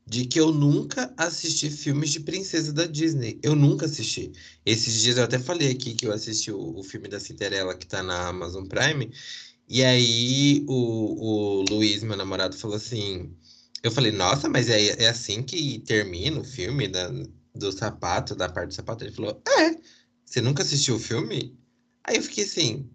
[0.05, 3.37] de que eu nunca assisti filmes de princesa da Disney.
[3.43, 4.31] Eu nunca assisti.
[4.65, 7.85] Esses dias eu até falei aqui que eu assisti o, o filme da Cinderela que
[7.85, 9.11] tá na Amazon Prime,
[9.67, 13.35] e aí o, o Luiz, meu namorado, falou assim.
[13.83, 17.09] Eu falei, nossa, mas é, é assim que termina o filme da,
[17.55, 19.03] do sapato, da parte do sapato?
[19.03, 19.75] Ele falou, é,
[20.25, 21.57] você nunca assistiu o filme?
[22.03, 22.89] Aí eu fiquei assim,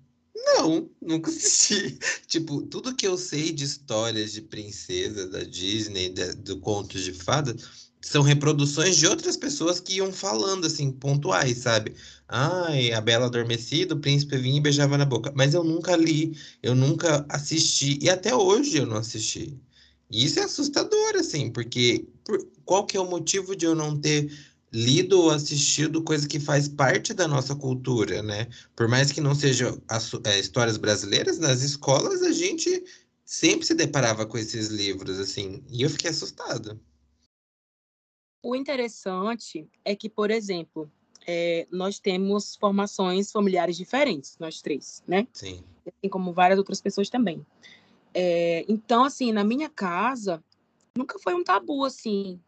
[0.56, 1.98] não, nunca assisti.
[2.26, 7.12] Tipo, tudo que eu sei de histórias de princesa da Disney, da- do contos de
[7.12, 7.54] fada,
[8.00, 11.94] são reproduções de outras pessoas que iam falando, assim, pontuais, sabe?
[12.28, 15.32] Ai, a Bela Adormecida, o príncipe vinha e beijava na boca.
[15.36, 19.60] Mas eu nunca li, eu nunca assisti, e até hoje eu não assisti.
[20.10, 23.98] E isso é assustador, assim, porque por- qual que é o motivo de eu não
[23.98, 24.30] ter
[24.72, 28.48] lido ou assistido coisa que faz parte da nossa cultura, né?
[28.74, 32.82] Por mais que não sejam as- é, histórias brasileiras, nas escolas a gente
[33.24, 36.80] sempre se deparava com esses livros, assim, e eu fiquei assustado.
[38.42, 40.90] O interessante é que, por exemplo,
[41.26, 45.28] é, nós temos formações familiares diferentes, nós três, né?
[45.32, 45.62] Sim.
[45.86, 47.44] Assim como várias outras pessoas também.
[48.14, 50.42] É, então, assim, na minha casa,
[50.96, 52.40] nunca foi um tabu, assim,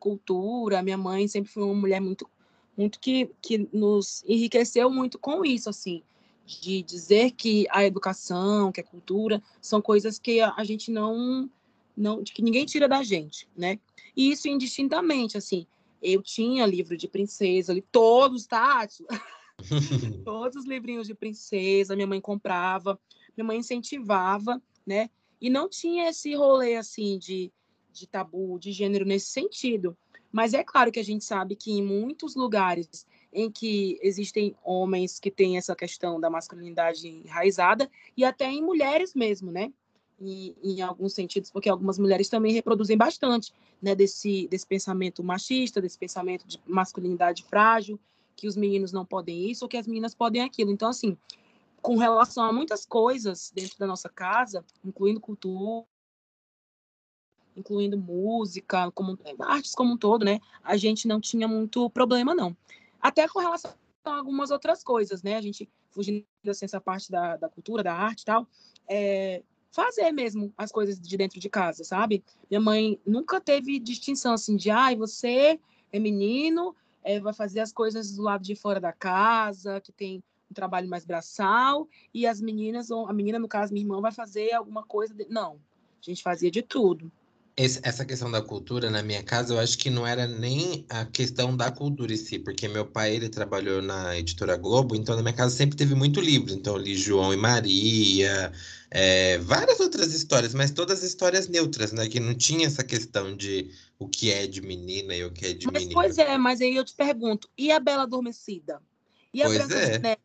[0.00, 0.82] cultura.
[0.82, 2.28] Minha mãe sempre foi uma mulher muito,
[2.76, 6.02] muito que, que nos enriqueceu muito com isso, assim,
[6.44, 11.48] de dizer que a educação, que a cultura, são coisas que a, a gente não,
[11.96, 13.78] não, que ninguém tira da gente, né?
[14.16, 15.66] E isso indistintamente, assim,
[16.02, 18.88] eu tinha livro de princesa, li todos, tá?
[20.24, 22.98] todos os livrinhos de princesa, minha mãe comprava,
[23.36, 25.10] minha mãe incentivava, né?
[25.40, 27.52] E não tinha esse rolê assim de,
[27.92, 29.96] de tabu, de gênero nesse sentido.
[30.32, 35.20] Mas é claro que a gente sabe que em muitos lugares em que existem homens
[35.20, 39.72] que têm essa questão da masculinidade enraizada, e até em mulheres mesmo, né?
[40.20, 45.80] em, em, alguns sentidos, porque algumas mulheres também reproduzem bastante né, desse, desse pensamento machista,
[45.80, 47.98] desse pensamento de masculinidade frágil,
[48.36, 50.70] que os meninos não podem isso ou que as meninas podem aquilo.
[50.70, 51.16] Então, assim,
[51.80, 55.86] com relação a muitas coisas dentro da nossa casa, incluindo cultura,
[57.60, 60.40] incluindo música, como, artes como um todo, né?
[60.62, 62.56] A gente não tinha muito problema, não.
[63.00, 63.72] Até com relação
[64.04, 65.36] a algumas outras coisas, né?
[65.36, 68.46] A gente, fugindo assim, essa parte da, da cultura, da arte e tal,
[68.88, 72.24] é, fazer mesmo as coisas de dentro de casa, sabe?
[72.50, 75.60] Minha mãe nunca teve distinção assim de, ai, ah, você
[75.92, 80.22] é menino, é, vai fazer as coisas do lado de fora da casa, que tem
[80.50, 84.52] um trabalho mais braçal, e as meninas, a menina, no caso, minha irmã, vai fazer
[84.52, 85.14] alguma coisa.
[85.14, 85.26] De...
[85.28, 87.10] Não, a gente fazia de tudo.
[87.62, 91.04] Esse, essa questão da cultura na minha casa, eu acho que não era nem a
[91.04, 95.20] questão da cultura em si, porque meu pai ele trabalhou na editora Globo, então na
[95.20, 96.54] minha casa sempre teve muito livro.
[96.54, 98.50] Então eu li João e Maria,
[98.90, 102.08] é, várias outras histórias, mas todas histórias neutras, né?
[102.08, 105.52] Que não tinha essa questão de o que é de menina e o que é
[105.52, 105.92] de mas, menino.
[105.92, 108.80] Pois é, mas aí eu te pergunto, e a Bela Adormecida?
[109.34, 109.90] E a pois Branca é.
[109.90, 110.20] de Neve?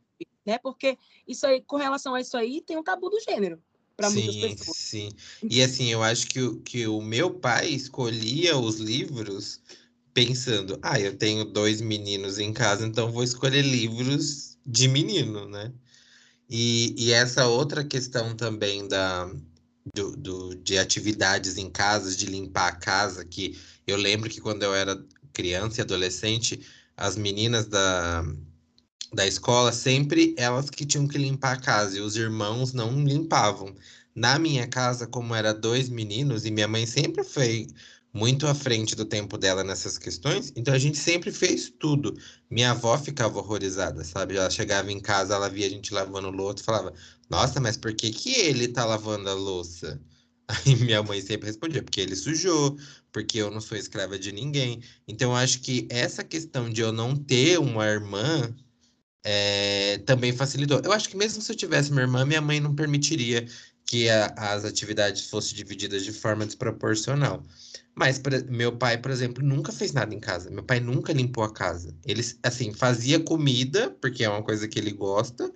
[0.45, 0.58] Né?
[0.60, 3.62] Porque isso aí, com relação a isso aí, tem um tabu do gênero
[3.95, 4.77] para muitas pessoas.
[4.77, 5.10] Sim,
[5.49, 9.62] e assim, eu acho que, o, que o meu pai escolhia os livros
[10.13, 15.73] pensando, ah, eu tenho dois meninos em casa, então vou escolher livros de menino, né?
[16.49, 19.29] E, e essa outra questão também da,
[19.93, 24.63] do, do, de atividades em casa, de limpar a casa, que eu lembro que quando
[24.63, 25.03] eu era
[25.34, 28.23] criança e adolescente, as meninas da,
[29.15, 33.73] da escola, sempre elas que tinham que limpar a casa, e os irmãos não limpavam.
[34.13, 37.67] Na minha casa, como era dois meninos, e minha mãe sempre foi
[38.13, 42.17] muito à frente do tempo dela nessas questões, então a gente sempre fez tudo.
[42.49, 44.38] Minha avó ficava horrorizada, sabe?
[44.38, 46.93] Ela chegava em casa, ela via a gente lavando louça falava:
[47.30, 49.99] Nossa, mas por que, que ele tá lavando a louça?
[50.47, 52.78] Aí minha mãe sempre respondia: Porque ele sujou,
[53.12, 54.82] porque eu não sou escrava de ninguém.
[55.08, 58.54] Então eu acho que essa questão de eu não ter uma irmã
[59.27, 60.79] é, também facilitou.
[60.83, 63.43] Eu acho que mesmo se eu tivesse uma irmã, minha mãe não permitiria
[63.83, 67.43] que a, as atividades fossem divididas de forma desproporcional.
[67.95, 70.51] Mas meu pai, por exemplo, nunca fez nada em casa.
[70.51, 71.97] Meu pai nunca limpou a casa.
[72.05, 75.51] Ele, assim, fazia comida, porque é uma coisa que ele gosta,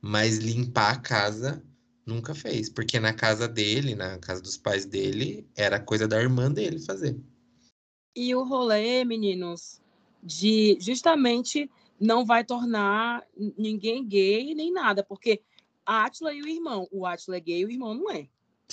[0.00, 1.62] mas limpar a casa
[2.04, 2.68] nunca fez.
[2.68, 7.16] Porque na casa dele, na casa dos pais dele, era coisa da irmã dele fazer.
[8.16, 9.80] E o rolê, meninos,
[10.22, 11.70] de justamente
[12.02, 13.24] não vai tornar
[13.56, 15.40] ninguém gay nem nada, porque
[15.86, 18.28] a Atila e o irmão, o Atila é gay e o irmão não é.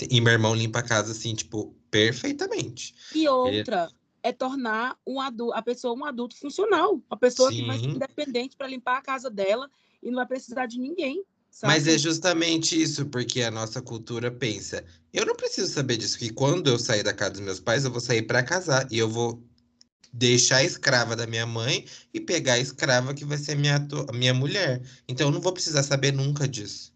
[0.09, 2.95] E meu irmão limpa a casa assim, tipo, perfeitamente.
[3.13, 3.95] E outra Ele...
[4.23, 7.57] é tornar um adulto, a pessoa um adulto funcional, a pessoa Sim.
[7.57, 9.69] que vai ser independente para limpar a casa dela
[10.01, 11.23] e não vai precisar de ninguém.
[11.51, 11.73] Sabe?
[11.73, 16.31] Mas é justamente isso, porque a nossa cultura pensa, eu não preciso saber disso, que
[16.31, 19.09] quando eu sair da casa dos meus pais, eu vou sair para casar e eu
[19.09, 19.43] vou
[20.11, 23.79] deixar a escrava da minha mãe e pegar a escrava que vai ser minha,
[24.13, 24.81] minha mulher.
[25.07, 26.93] Então eu não vou precisar saber nunca disso.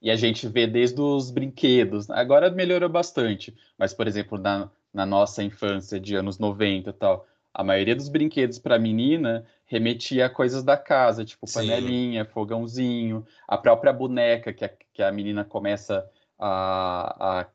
[0.00, 2.10] E a gente vê desde os brinquedos.
[2.10, 7.26] Agora melhorou bastante, mas, por exemplo, na, na nossa infância de anos 90 e tal,
[7.54, 11.60] a maioria dos brinquedos para menina remetia a coisas da casa, tipo Sim.
[11.60, 16.06] panelinha, fogãozinho, a própria boneca que a, que a menina começa
[16.38, 17.46] a, a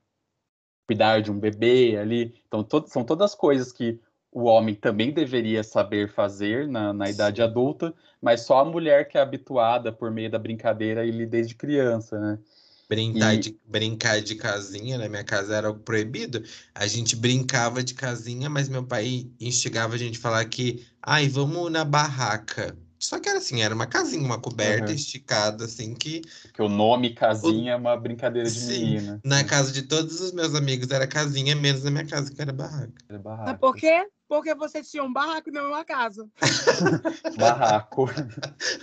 [0.88, 2.34] cuidar de um bebê ali.
[2.47, 3.99] Então, to, são todas coisas que
[4.31, 9.17] o homem também deveria saber fazer na, na idade adulta, mas só a mulher que
[9.17, 12.39] é habituada por meio da brincadeira ele desde criança, né?
[12.87, 13.37] Brincar, e...
[13.37, 16.43] de, brincar de casinha, na minha casa era proibido.
[16.73, 21.27] A gente brincava de casinha, mas meu pai instigava a gente a falar que, ai,
[21.27, 22.75] vamos na barraca.
[22.99, 24.93] Só que era assim, era uma casinha, uma coberta uhum.
[24.93, 26.21] esticada, assim, que.
[26.41, 27.75] Porque o nome casinha o...
[27.75, 29.21] é uma brincadeira de Sim, menina.
[29.23, 32.51] Na casa de todos os meus amigos era casinha, menos na minha casa, que era
[32.51, 32.91] barraca.
[33.07, 33.51] Era barraca.
[33.51, 34.05] Mas por quê?
[34.29, 36.29] Porque você tinha um barraco e não uma casa.
[37.35, 38.05] barraco.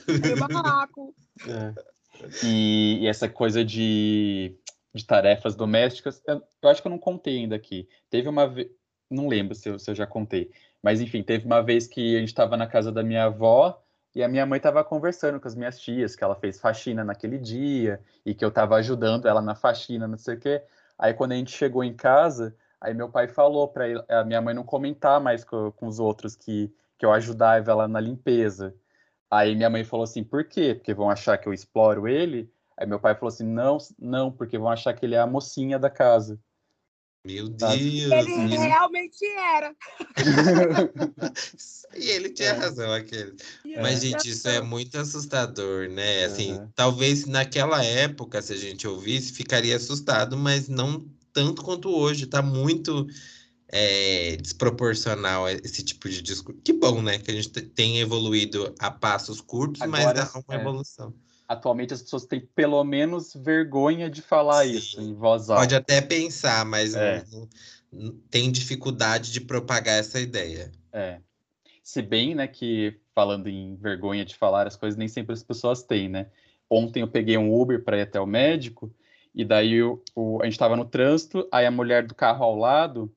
[0.05, 1.15] Tinha barraco.
[1.47, 1.73] É.
[2.45, 4.59] E, e, essa coisa de,
[4.93, 7.89] de tarefas domésticas, eu, eu, acho que eu não contei ainda aqui.
[8.11, 8.69] Teve uma vez,
[9.09, 10.51] não lembro se eu, se eu já contei,
[10.83, 13.81] mas enfim, teve uma vez que a gente estava na casa da minha avó
[14.17, 17.39] e a minha mãe estava conversando com as minhas tias, que ela fez faxina naquele
[17.39, 20.63] dia e que eu estava ajudando ela na faxina, não sei o quê.
[20.99, 22.57] Aí quando a gente chegou em casa,
[22.87, 26.37] aí meu pai falou para a minha mãe não comentar mais com, com os outros
[26.37, 28.73] que, que eu ajudava ela na limpeza.
[29.29, 30.73] Aí minha mãe falou assim, por quê?
[30.73, 32.49] Porque vão achar que eu exploro ele?
[32.79, 35.81] Aí meu pai falou assim, não, não, porque vão achar que ele é a mocinha
[35.81, 36.39] da casa.
[37.27, 37.73] Meu Deus!
[37.73, 39.75] Ele realmente era.
[41.97, 42.53] e ele tinha é.
[42.53, 43.35] razão, aquele.
[43.67, 43.83] É.
[43.83, 46.25] Mas, gente, isso é muito assustador, né?
[46.25, 46.71] Assim, uhum.
[46.77, 51.05] talvez naquela época, se a gente ouvisse, ficaria assustado, mas não
[51.37, 52.27] tanto quanto hoje.
[52.27, 53.07] Tá muito
[53.69, 56.59] é, desproporcional esse tipo de discurso.
[56.65, 57.19] Que bom, né?
[57.19, 60.61] Que a gente tem evoluído a passos curtos, Agora, mas há uma é.
[60.61, 61.15] evolução
[61.49, 64.73] atualmente as pessoas têm pelo menos vergonha de falar Sim.
[64.73, 65.63] isso em voz alta.
[65.63, 67.25] Pode até pensar, mas é.
[67.31, 67.49] não,
[67.93, 70.73] não, tem dificuldade de propagar essa ideia.
[70.93, 71.21] É.
[71.85, 75.85] Se bem, né, que falando em vergonha de falar as coisas, nem sempre as pessoas
[75.85, 76.27] têm, né?
[76.69, 78.93] Ontem eu peguei um Uber para ir até o médico,
[79.37, 82.57] e daí o, o a gente estava no trânsito, aí a mulher do carro ao
[82.57, 83.15] lado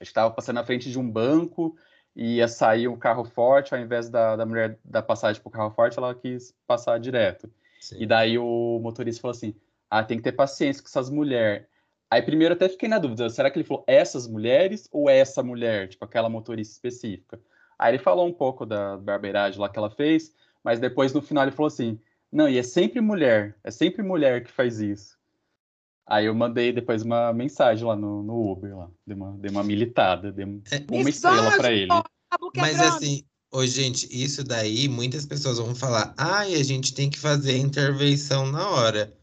[0.00, 1.76] estava passando na frente de um banco,
[2.16, 5.70] ia sair um carro forte, ao invés da, da mulher da passagem para o carro
[5.70, 7.48] forte, ela quis passar direto.
[7.80, 7.98] Sim.
[8.00, 9.54] E daí o motorista falou assim:
[9.88, 11.64] ah, tem que ter paciência com essas mulheres.
[12.10, 15.88] Aí primeiro até fiquei na dúvida, será que ele falou essas mulheres ou essa mulher,
[15.88, 17.40] tipo aquela motorista específica?
[17.78, 21.44] Aí ele falou um pouco da barbeiragem lá que ela fez, mas depois no final
[21.44, 22.00] ele falou assim:
[22.32, 25.19] não, e é sempre mulher, é sempre mulher que faz isso.
[26.06, 28.90] Aí eu mandei depois uma mensagem lá no, no Uber, lá.
[29.06, 31.92] Dei uma, dei uma militada, dei uma estrela para ele.
[32.56, 37.08] Mas assim, ô, gente, isso daí, muitas pessoas vão falar, ai, ah, a gente tem
[37.08, 39.16] que fazer intervenção na hora.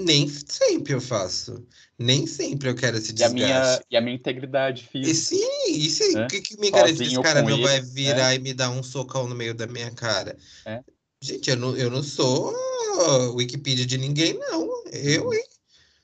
[0.00, 1.66] Nem sempre eu faço.
[1.98, 3.38] Nem sempre eu quero esse desgaste.
[3.38, 5.10] E a minha, e a minha integridade física.
[5.10, 6.26] E sim, isso o né?
[6.28, 8.36] que, que me garante que esse cara não ele, vai virar é.
[8.36, 10.36] e me dar um socão no meio da minha cara?
[10.66, 10.84] É.
[11.22, 12.54] Gente, eu não, eu não sou
[13.34, 14.84] Wikipedia de ninguém, não.
[14.92, 15.44] Eu, hein?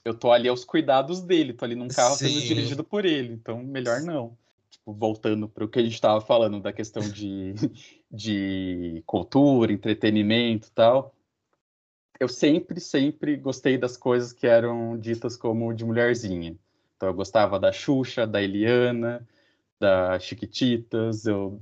[0.05, 2.29] Eu tô ali aos cuidados dele, tô ali num carro Sim.
[2.29, 4.37] sendo dirigido por ele, então melhor não.
[4.71, 7.55] Tipo, voltando para o que a gente estava falando da questão de,
[8.11, 11.15] de cultura, entretenimento tal,
[12.19, 16.57] eu sempre, sempre gostei das coisas que eram ditas como de mulherzinha.
[16.97, 19.27] Então eu gostava da Xuxa, da Eliana,
[19.79, 21.61] da Chiquititas, eu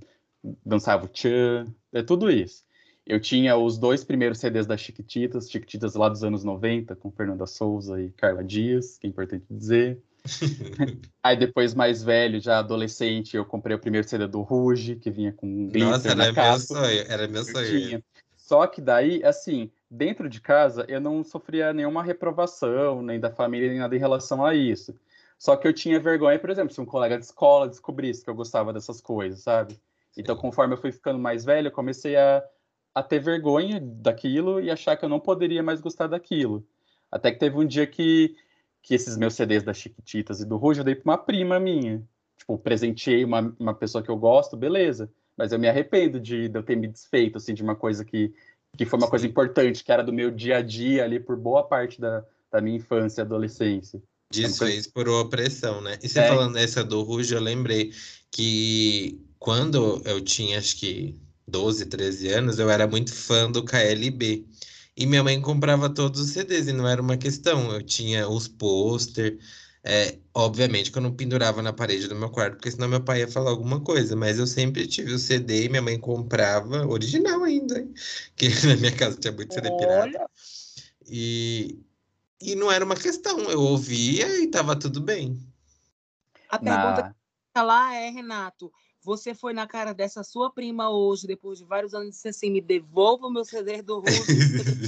[0.65, 2.65] dançava o Tchan, é tudo isso.
[3.07, 7.47] Eu tinha os dois primeiros CDs da Chiquititas, Chiquititas lá dos anos 90, com Fernanda
[7.47, 10.01] Souza e Carla Dias, que é importante dizer.
[11.23, 15.33] Aí depois, mais velho, já adolescente, eu comprei o primeiro CD do Ruge, que vinha
[15.33, 18.05] com glitter Nossa, era meu sonho, era meu sonho.
[18.37, 23.69] Só que daí, assim, dentro de casa, eu não sofria nenhuma reprovação, nem da família,
[23.69, 24.95] nem nada em relação a isso.
[25.39, 28.35] Só que eu tinha vergonha, por exemplo, se um colega de escola descobrisse que eu
[28.35, 29.81] gostava dessas coisas, sabe?
[30.17, 32.45] Então, conforme eu fui ficando mais velho, eu comecei a
[32.95, 36.67] a ter vergonha daquilo e achar que eu não poderia mais gostar daquilo.
[37.11, 38.37] Até que teve um dia que,
[38.83, 42.03] que esses meus CDs da Chiquititas e do Ruge eu dei para uma prima minha.
[42.39, 45.11] Tipo, presenteei uma, uma pessoa que eu gosto, beleza.
[45.37, 48.33] Mas eu me arrependo de, de eu ter me desfeito, assim, de uma coisa que,
[48.77, 49.11] que foi uma Sim.
[49.11, 52.61] coisa importante, que era do meu dia a dia ali por boa parte da, da
[52.61, 54.03] minha infância e adolescência.
[54.33, 55.99] Desfez por opressão, né?
[56.03, 56.29] E você é.
[56.29, 57.93] falando essa do Ruge, eu lembrei
[58.31, 61.19] que quando eu tinha, acho que
[61.51, 64.47] 12, 13 anos, eu era muito fã do KLB.
[64.97, 67.73] E minha mãe comprava todos os CDs, e não era uma questão.
[67.73, 69.39] Eu tinha os pôster.
[69.83, 73.21] É, obviamente que eu não pendurava na parede do meu quarto, porque senão meu pai
[73.21, 74.15] ia falar alguma coisa.
[74.15, 77.93] Mas eu sempre tive o CD e minha mãe comprava, original ainda, hein?
[78.37, 80.27] que na minha casa tinha muito CD pirata.
[81.07, 81.81] E,
[82.41, 83.51] e não era uma questão.
[83.51, 85.39] Eu ouvia e tava tudo bem.
[86.49, 87.17] A pergunta
[87.55, 87.63] na...
[87.63, 88.71] lá é, Renato,
[89.03, 92.51] você foi na cara dessa sua prima hoje, depois de vários anos, e disse assim:
[92.51, 94.03] me devolva o meu CD do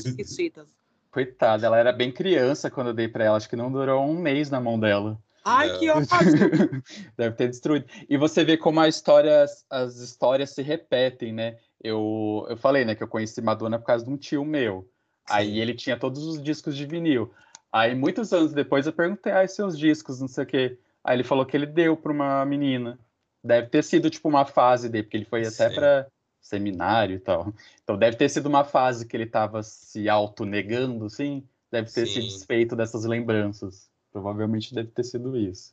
[0.02, 0.68] Chiquititas.
[1.10, 4.18] Coitada, ela era bem criança quando eu dei para ela, acho que não durou um
[4.18, 5.20] mês na mão dela.
[5.44, 6.08] Ai, que ótimo!
[7.18, 7.86] Deve ter destruído.
[8.08, 11.58] E você vê como a história, as histórias se repetem, né?
[11.82, 14.88] Eu, eu falei, né, que eu conheci Madonna por causa de um tio meu.
[15.26, 15.34] Sim.
[15.34, 17.30] Aí ele tinha todos os discos de vinil.
[17.72, 20.78] Aí, muitos anos depois, eu perguntei, ah, seus discos, não sei o quê.
[21.02, 22.98] Aí ele falou que ele deu para uma menina.
[23.42, 26.06] Deve ter sido, tipo, uma fase dele, porque ele foi até para
[26.40, 27.52] seminário e tal.
[27.82, 32.14] Então deve ter sido uma fase que ele estava se auto-negando, sim, deve ter Sim.
[32.14, 33.88] se desfeito dessas lembranças.
[34.12, 35.72] Provavelmente deve ter sido isso.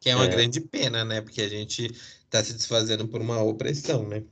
[0.00, 0.28] Que é uma é...
[0.28, 1.20] grande pena, né?
[1.20, 4.22] Porque a gente está se desfazendo por uma opressão, né?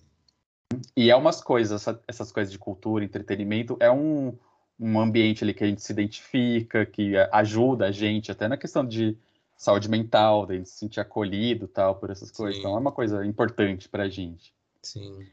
[0.97, 4.37] E é umas coisas, essas coisas de cultura, entretenimento, é um,
[4.79, 8.87] um ambiente ali que a gente se identifica, que ajuda a gente, até na questão
[8.87, 9.17] de
[9.61, 12.55] saúde mental, de se sentir acolhido tal, por essas coisas.
[12.55, 12.61] Sim.
[12.61, 14.55] Então é uma coisa importante para a gente.
[14.81, 15.27] Sim.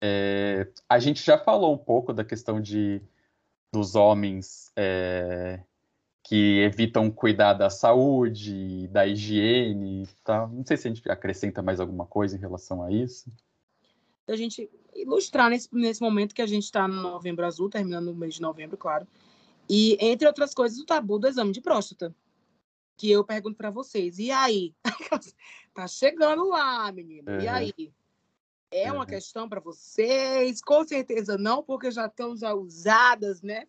[0.00, 3.02] É, a gente já falou um pouco da questão de
[3.70, 5.60] dos homens é,
[6.22, 10.46] que evitam cuidar da saúde, da higiene, tá?
[10.46, 13.30] Não sei se a gente acrescenta mais alguma coisa em relação a isso.
[14.26, 18.14] A gente ilustrar nesse, nesse momento que a gente está no Novembro Azul, terminando o
[18.14, 19.06] mês de novembro, claro.
[19.68, 22.14] E, entre outras coisas, o tabu do exame de próstata.
[22.96, 24.74] Que eu pergunto para vocês, e aí?
[25.74, 27.42] tá chegando lá, menina.
[27.42, 27.92] E aí?
[28.70, 29.06] É uma uhum.
[29.06, 30.60] questão para vocês?
[30.60, 33.66] Com certeza não, porque já estão já usadas, né?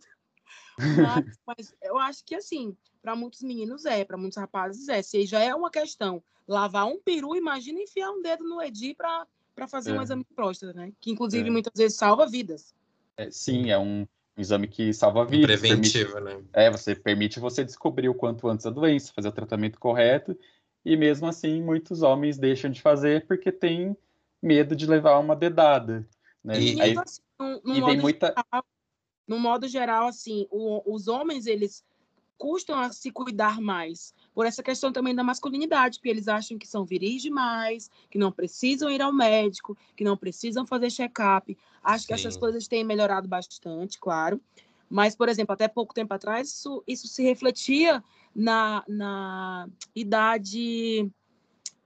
[0.78, 5.02] Mas, mas eu acho que assim, para muitos meninos é, para muitos rapazes é.
[5.02, 9.68] Se já é uma questão lavar um peru, imagina enfiar um dedo no Edi para
[9.68, 10.00] fazer é.
[10.00, 10.92] um exame de próstata, né?
[11.00, 11.52] Que inclusive é.
[11.52, 12.74] muitas vezes salva vidas.
[13.18, 14.08] É, sim, é um,
[14.38, 15.60] um exame que salva vidas.
[15.60, 16.44] Preventivo, permite, né?
[16.54, 20.38] É, você permite você descobrir o quanto antes a doença, fazer o tratamento correto.
[20.86, 23.98] E mesmo assim, muitos homens deixam de fazer porque tem
[24.42, 26.08] medo de levar uma dedada.
[26.44, 26.62] Né?
[26.62, 28.28] E, Aí, assim, no, no e tem muita.
[28.28, 28.66] Geral,
[29.28, 31.84] no modo geral, assim, o, os homens, eles
[32.38, 36.68] custam a se cuidar mais por essa questão também da masculinidade, porque eles acham que
[36.68, 41.58] são viris demais, que não precisam ir ao médico, que não precisam fazer check-up.
[41.82, 42.08] Acho Sim.
[42.10, 44.40] que essas coisas têm melhorado bastante, claro.
[44.88, 48.04] Mas, por exemplo, até pouco tempo atrás, isso, isso se refletia
[48.36, 51.12] na, na idade,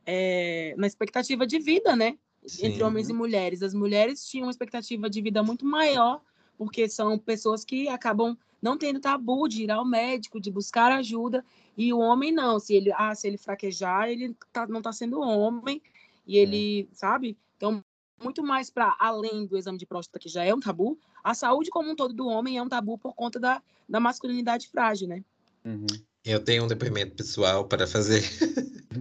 [0.06, 2.18] é, na expectativa de vida, né?
[2.46, 2.66] Sim.
[2.66, 3.64] entre homens e mulheres.
[3.64, 6.20] As mulheres tinham uma expectativa de vida muito maior,
[6.58, 11.44] porque são pessoas que acabam não tendo tabu de ir ao médico, de buscar ajuda,
[11.78, 12.60] e o homem não.
[12.60, 15.82] Se ele, ah, se ele fraquejar, ele tá, não está sendo homem,
[16.26, 16.96] e ele, é.
[16.96, 17.38] sabe?
[17.58, 17.84] Então,
[18.22, 21.70] muito mais para além do exame de próstata, que já é um tabu, a saúde
[21.70, 25.24] como um todo do homem é um tabu por conta da, da masculinidade frágil, né?
[25.66, 25.88] Uhum.
[26.24, 28.22] Eu tenho um depoimento pessoal para fazer.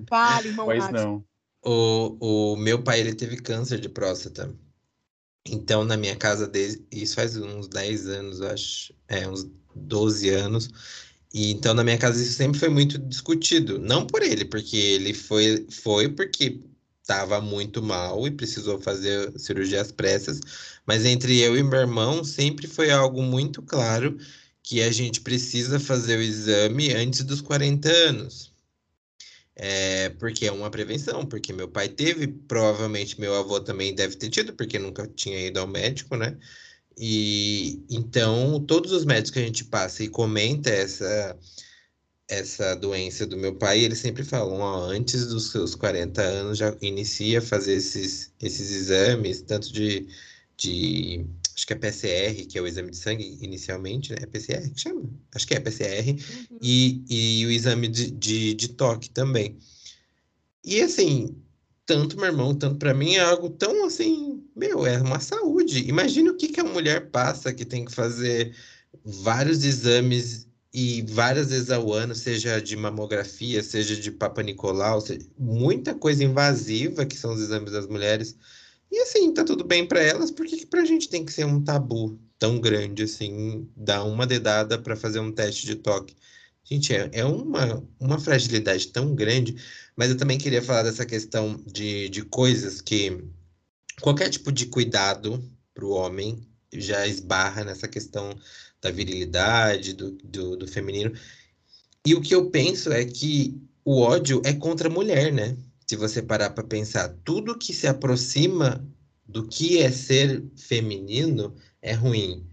[0.09, 0.67] Fale, irmão.
[0.67, 1.25] Pois não.
[1.63, 4.55] O, o meu pai, ele teve câncer de próstata.
[5.47, 10.29] Então, na minha casa, desde, isso faz uns 10 anos, eu acho, é, uns 12
[10.31, 10.71] anos.
[11.33, 13.79] E então, na minha casa, isso sempre foi muito discutido.
[13.79, 16.61] Não por ele, porque ele foi, foi porque
[17.03, 20.41] estava muito mal e precisou fazer cirurgias pressas.
[20.87, 24.17] Mas entre eu e meu irmão, sempre foi algo muito claro
[24.63, 28.53] que a gente precisa fazer o exame antes dos 40 anos.
[29.57, 34.31] É, porque é uma prevenção, porque meu pai teve, provavelmente meu avô também deve ter
[34.31, 36.39] tido, porque nunca tinha ido ao médico, né?
[36.99, 41.39] E então todos os médicos que a gente passa e comenta essa
[42.31, 46.75] essa doença do meu pai, eles sempre falam, ó, antes dos seus 40 anos já
[46.81, 50.07] inicia a fazer esses, esses exames, tanto de,
[50.57, 51.27] de
[51.57, 54.19] acho que é PCR, que é o exame de sangue inicialmente, né?
[54.23, 55.03] É PCR que chama?
[55.35, 56.59] Acho que é PCR, uhum.
[56.63, 59.59] e, e o exame de, de, de toque também.
[60.65, 61.35] E assim,
[61.91, 65.89] tanto meu irmão, tanto para mim é algo tão assim, meu, é uma saúde.
[65.89, 68.55] Imagina o que, que a mulher passa que tem que fazer
[69.05, 75.27] vários exames e várias vezes ao ano, seja de mamografia, seja de Papa Nicolau, seja,
[75.37, 78.37] muita coisa invasiva que são os exames das mulheres
[78.89, 81.45] e assim, tá tudo bem para elas, por que, que pra gente tem que ser
[81.45, 86.15] um tabu tão grande assim, dar uma dedada para fazer um teste de toque?
[86.71, 89.57] Gente, é, é uma, uma fragilidade tão grande,
[89.97, 93.25] mas eu também queria falar dessa questão de, de coisas que
[94.01, 95.43] qualquer tipo de cuidado
[95.75, 98.39] para o homem já esbarra nessa questão
[98.81, 101.13] da virilidade, do, do, do feminino.
[102.07, 105.57] E o que eu penso é que o ódio é contra a mulher, né?
[105.91, 108.89] se você parar para pensar, tudo que se aproxima
[109.27, 111.53] do que é ser feminino
[111.83, 112.47] é ruim.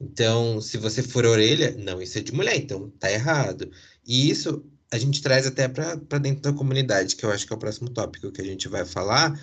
[0.00, 3.70] Então, se você for orelha, não, isso é de mulher, então tá errado.
[4.06, 7.56] E isso a gente traz até para dentro da comunidade, que eu acho que é
[7.56, 9.38] o próximo tópico que a gente vai falar,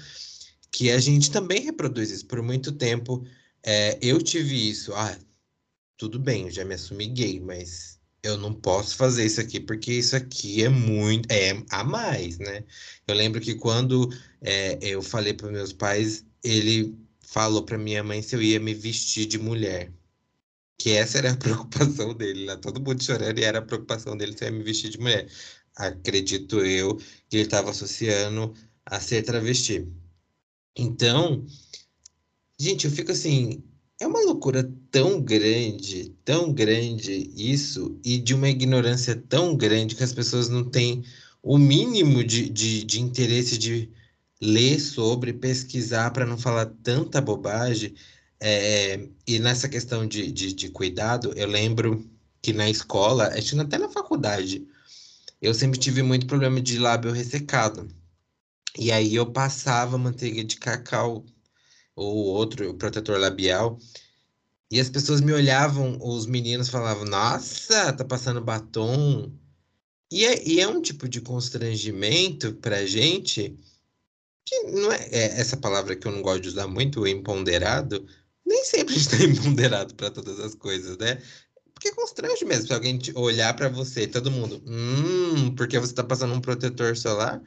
[0.71, 2.25] que a gente também reproduz isso.
[2.25, 3.25] Por muito tempo,
[3.63, 4.93] é, eu tive isso.
[4.93, 5.17] Ah,
[5.97, 9.91] tudo bem, eu já me assumi gay, mas eu não posso fazer isso aqui porque
[9.93, 12.63] isso aqui é muito é a mais, né?
[13.07, 14.09] Eu lembro que quando
[14.41, 18.73] é, eu falei para meus pais, ele falou para minha mãe se eu ia me
[18.73, 19.91] vestir de mulher,
[20.81, 24.37] que essa era a preocupação dele, lá todo mundo chorando e era a preocupação dele
[24.37, 25.27] se eu ia me vestir de mulher.
[25.75, 26.97] Acredito eu
[27.29, 28.53] que ele estava associando
[28.85, 29.87] a ser travesti.
[30.75, 31.45] Então,
[32.61, 33.63] Gente, eu fico assim,
[33.99, 40.03] é uma loucura tão grande, tão grande isso, e de uma ignorância tão grande que
[40.03, 41.03] as pessoas não têm
[41.41, 43.89] o mínimo de, de, de interesse de
[44.39, 47.95] ler sobre, pesquisar para não falar tanta bobagem.
[48.43, 52.09] É, e nessa questão de, de, de, cuidado, eu lembro
[52.41, 54.67] que na escola, acho que até na faculdade,
[55.39, 57.87] eu sempre tive muito problema de lábio ressecado.
[58.77, 61.23] E aí eu passava manteiga de cacau
[61.95, 63.77] ou outro protetor labial.
[64.71, 69.31] E as pessoas me olhavam, os meninos falavam, nossa, tá passando batom.
[70.11, 73.57] E é, e é um tipo de constrangimento pra gente
[74.45, 78.05] que não é, é, essa palavra que eu não gosto de usar muito, empoderado,
[78.51, 81.21] nem sempre está empoderado para todas as coisas, né?
[81.73, 86.33] Porque constrange mesmo se alguém olhar para você, todo mundo, hum, porque você está passando
[86.33, 87.41] um protetor solar,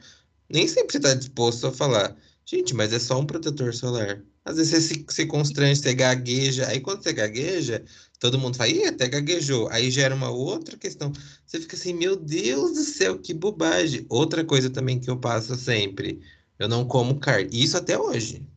[0.49, 4.21] nem sempre está disposto a falar, gente, mas é só um protetor solar.
[4.43, 7.83] Às vezes você se, se constrange, você gagueja, aí quando você gagueja,
[8.19, 9.69] todo mundo fala, ih, até gaguejou.
[9.71, 11.11] Aí gera uma outra questão.
[11.45, 14.05] Você fica assim, meu Deus do céu, que bobagem.
[14.09, 16.21] Outra coisa também que eu passo sempre
[16.57, 17.49] eu não como carne.
[17.51, 18.47] Isso até hoje.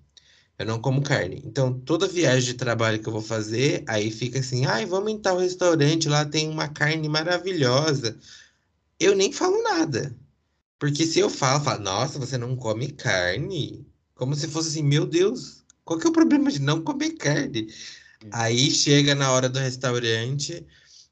[0.59, 1.41] Eu não como carne.
[1.45, 5.19] Então, toda viagem de trabalho que eu vou fazer, aí fica assim: ai, vamos em
[5.19, 8.19] tal restaurante, lá tem uma carne maravilhosa.
[8.99, 10.15] Eu nem falo nada.
[10.79, 13.87] Porque se eu falo, falo, nossa, você não come carne?
[14.15, 17.73] Como se fosse assim, meu Deus, qual que é o problema de não comer carne?
[18.33, 20.67] Aí chega na hora do restaurante,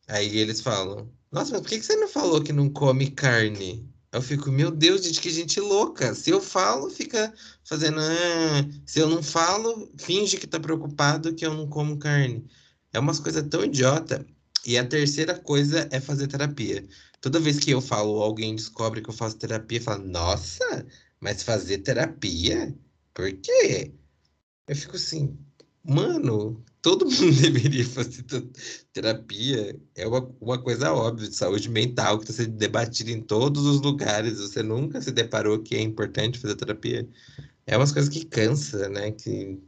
[0.09, 3.89] aí eles falam, nossa, mas por que você não falou que não come carne?
[4.17, 6.15] Eu fico, meu Deus, gente, que gente louca.
[6.15, 8.01] Se eu falo, fica fazendo.
[8.01, 8.67] Ah.
[8.87, 12.43] Se eu não falo, finge que tá preocupado que eu não como carne.
[12.95, 14.27] É umas coisas tão idiota.
[14.65, 16.83] E a terceira coisa é fazer terapia.
[17.21, 20.87] Toda vez que eu falo, alguém descobre que eu faço terapia, fala, nossa,
[21.21, 22.75] mas fazer terapia?
[23.13, 23.93] Por quê?
[24.67, 25.39] Eu fico assim,
[25.85, 28.25] mano, todo mundo deveria fazer
[28.93, 29.77] terapia.
[29.97, 33.81] É uma, uma coisa óbvia de saúde mental que está sendo debatida em todos os
[33.81, 34.39] lugares.
[34.39, 37.09] Você nunca se deparou que é importante fazer terapia.
[37.67, 39.11] É umas coisas que cansa, né?
[39.11, 39.61] Que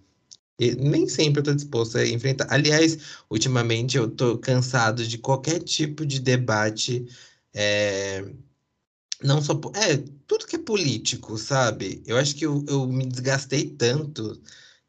[0.61, 2.47] nem sempre eu estou disposto a enfrentar.
[2.51, 2.97] Aliás,
[3.29, 7.05] ultimamente eu estou cansado de qualquer tipo de debate.
[7.53, 8.33] É...
[9.25, 9.61] Não só.
[9.75, 12.01] É, tudo que é político, sabe?
[12.07, 14.41] Eu acho que eu, eu me desgastei tanto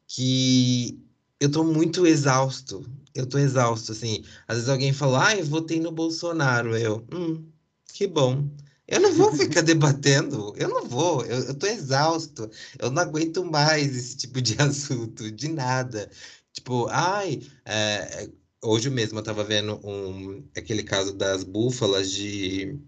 [0.06, 1.09] que
[1.40, 2.84] eu tô muito exausto.
[3.14, 4.24] Eu tô exausto, assim.
[4.46, 6.76] Às vezes alguém fala, ai, ah, votei no Bolsonaro.
[6.76, 7.50] Eu, hum,
[7.92, 8.48] que bom.
[8.86, 13.44] Eu não vou ficar debatendo, eu não vou, eu, eu tô exausto, eu não aguento
[13.44, 16.10] mais esse tipo de assunto, de nada.
[16.52, 18.28] Tipo, ai, é,
[18.62, 22.78] hoje mesmo eu tava vendo um, aquele caso das búfalas de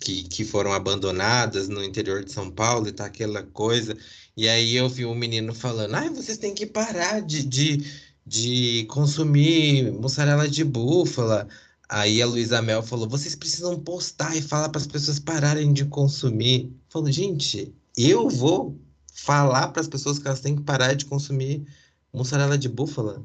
[0.00, 3.96] que, que foram abandonadas no interior de São Paulo e tá aquela coisa.
[4.36, 7.84] E aí eu vi um menino falando: ah, vocês têm que parar de, de,
[8.26, 11.48] de consumir mussarela de búfala.
[11.88, 15.84] Aí a Luísa Mel falou: vocês precisam postar e falar para as pessoas pararem de
[15.84, 16.72] consumir.
[16.88, 18.78] Falou, gente, eu vou
[19.12, 21.66] falar para as pessoas que elas têm que parar de consumir
[22.12, 23.24] mussarela de búfala.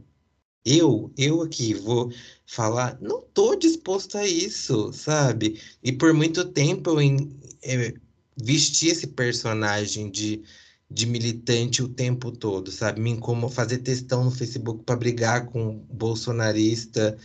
[0.66, 2.12] Eu, eu aqui vou
[2.47, 5.62] falar, não tô disposto a isso, sabe?
[5.84, 7.93] E por muito tempo eu em, é,
[8.36, 10.43] vesti esse personagem de,
[10.90, 13.02] de militante o tempo todo, sabe?
[13.02, 17.18] Me como fazer textão no Facebook para brigar com bolsonarista.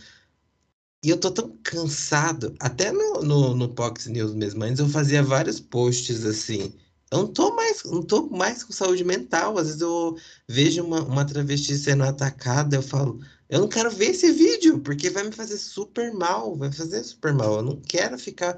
[1.03, 5.23] E eu tô tão cansado, até no, no, no Fox News mesmo, antes eu fazia
[5.23, 6.73] vários posts assim,
[7.11, 9.57] eu não tô mais, não tô mais com saúde mental.
[9.57, 14.11] Às vezes eu vejo uma, uma travesti sendo atacada, eu falo, eu não quero ver
[14.11, 17.57] esse vídeo, porque vai me fazer super mal, vai fazer super mal.
[17.57, 18.57] Eu não quero ficar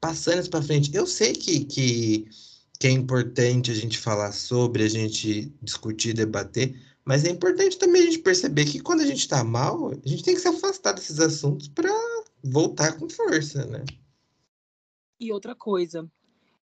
[0.00, 0.94] passando isso para frente.
[0.94, 2.28] Eu sei que, que,
[2.84, 8.02] que é importante a gente falar sobre, a gente discutir, debater, mas é importante também
[8.02, 10.92] a gente perceber que quando a gente está mal, a gente tem que se afastar
[10.92, 11.88] desses assuntos para
[12.42, 13.82] voltar com força, né?
[15.18, 16.06] E outra coisa,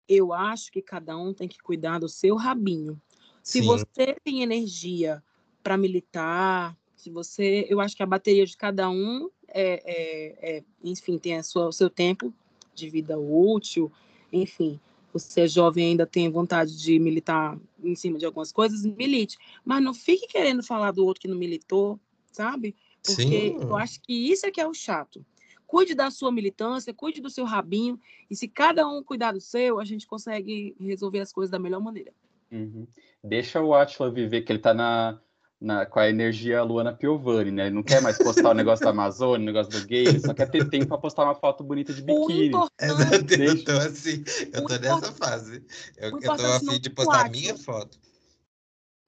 [0.09, 3.01] eu acho que cada um tem que cuidar do seu rabinho.
[3.41, 3.67] Se Sim.
[3.67, 5.24] você tem energia
[5.63, 10.63] para militar, se você, eu acho que a bateria de cada um é, é, é
[10.84, 12.34] enfim, tem a sua, o seu tempo
[12.76, 13.89] de vida útil,
[14.34, 14.82] enfim.
[15.14, 19.38] Você é jovem ainda tem vontade de militar em cima de algumas coisas, milite.
[19.66, 21.99] Mas não fique querendo falar do outro que não militou,
[22.32, 22.76] sabe?
[23.03, 23.57] Porque Sim.
[23.62, 25.26] eu acho que isso é que é o chato.
[25.66, 27.99] Cuide da sua militância, cuide do seu rabinho,
[28.30, 31.80] e se cada um cuidar do seu, a gente consegue resolver as coisas da melhor
[31.80, 32.12] maneira.
[32.51, 32.88] Uhum.
[33.24, 35.20] Deixa o Atila viver, que ele está na,
[35.62, 37.66] na, com a energia Luana Piovani, né?
[37.68, 40.34] Ele não quer mais postar o negócio da Amazônia, o negócio do gay, ele só
[40.34, 42.51] quer ter tempo para postar uma foto bonita de biquíni.
[42.51, 45.64] Eu tô assim, eu tô nessa fase.
[45.97, 47.99] Eu, eu tô afim de postar a minha foto.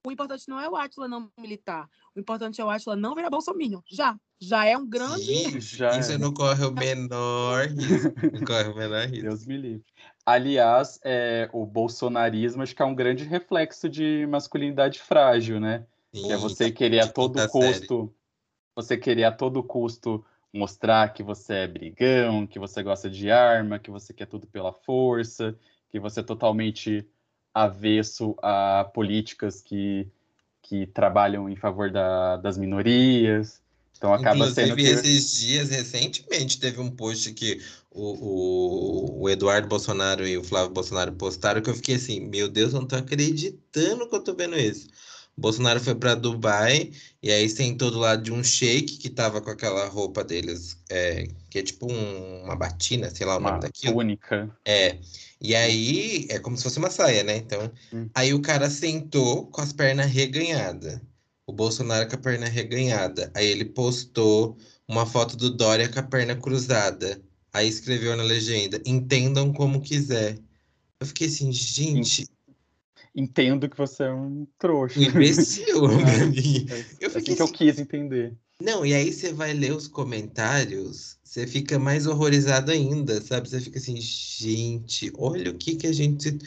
[0.06, 1.88] o importante não é o Atila não militar.
[2.14, 3.80] O importante é o Atila não virar bolsominion.
[3.90, 4.14] Já.
[4.38, 5.24] Já é um grande.
[5.24, 6.18] Sim, já isso é.
[6.18, 8.12] não corre o menor risco.
[8.32, 9.22] Não corre o menor risco.
[9.22, 9.84] Deus me livre.
[10.26, 15.86] Aliás, é, o bolsonarismo acho que é um grande reflexo de masculinidade frágil, né?
[16.14, 17.96] Sim, que é você querer a todo custo.
[17.98, 18.10] Série.
[18.74, 23.78] Você querer a todo custo mostrar que você é brigão, que você gosta de arma,
[23.78, 25.56] que você quer tudo pela força,
[25.90, 27.06] que você é totalmente
[27.54, 30.08] avesso a políticas que,
[30.60, 33.60] que trabalham em favor da, das minorias.
[33.96, 34.82] Então acaba Inclusive, sendo que...
[34.82, 40.70] esses dias, recentemente, teve um post que o, o, o, Eduardo Bolsonaro e o Flávio
[40.70, 44.34] Bolsonaro postaram que eu fiquei assim, meu Deus, eu não tô acreditando que eu tô
[44.34, 44.88] vendo isso.
[45.36, 46.90] O Bolsonaro foi para Dubai
[47.22, 51.26] e aí sentou do lado de um sheik que tava com aquela roupa deles, é,
[51.48, 53.94] que é tipo um, uma batina, sei lá o uma nome daquilo.
[53.94, 54.50] Túnica.
[54.64, 54.98] É.
[55.40, 57.36] E aí é como se fosse uma saia, né?
[57.36, 58.08] Então, hum.
[58.14, 61.00] aí o cara sentou com as pernas reganhadas.
[61.46, 63.30] O Bolsonaro com a perna reganhada.
[63.34, 64.56] Aí ele postou
[64.86, 67.20] uma foto do Dória com a perna cruzada.
[67.52, 70.38] Aí escreveu na legenda: entendam como quiser.
[71.00, 72.28] Eu fiquei assim, gente.
[73.14, 74.98] Entendo que você é um trouxa.
[74.98, 76.66] Um imbecil, mim.
[76.70, 78.36] É, eu fiquei assim que eu assim quis entender.
[78.60, 83.48] Não, e aí você vai ler os comentários você fica mais horrorizado ainda, sabe?
[83.48, 86.38] Você fica assim, gente, olha o que que a gente.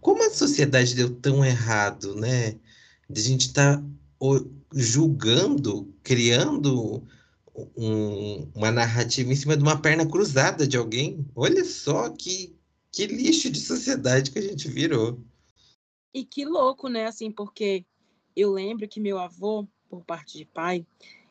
[0.00, 2.54] Como a sociedade deu tão errado, né?
[3.10, 3.82] De a gente tá
[4.72, 7.02] julgando, criando
[7.76, 11.26] um, uma narrativa em cima de uma perna cruzada de alguém.
[11.34, 12.56] Olha só que,
[12.92, 15.20] que lixo de sociedade que a gente virou.
[16.12, 17.06] E que louco, né?
[17.06, 17.84] Assim, porque
[18.34, 20.86] eu lembro que meu avô, por parte de pai,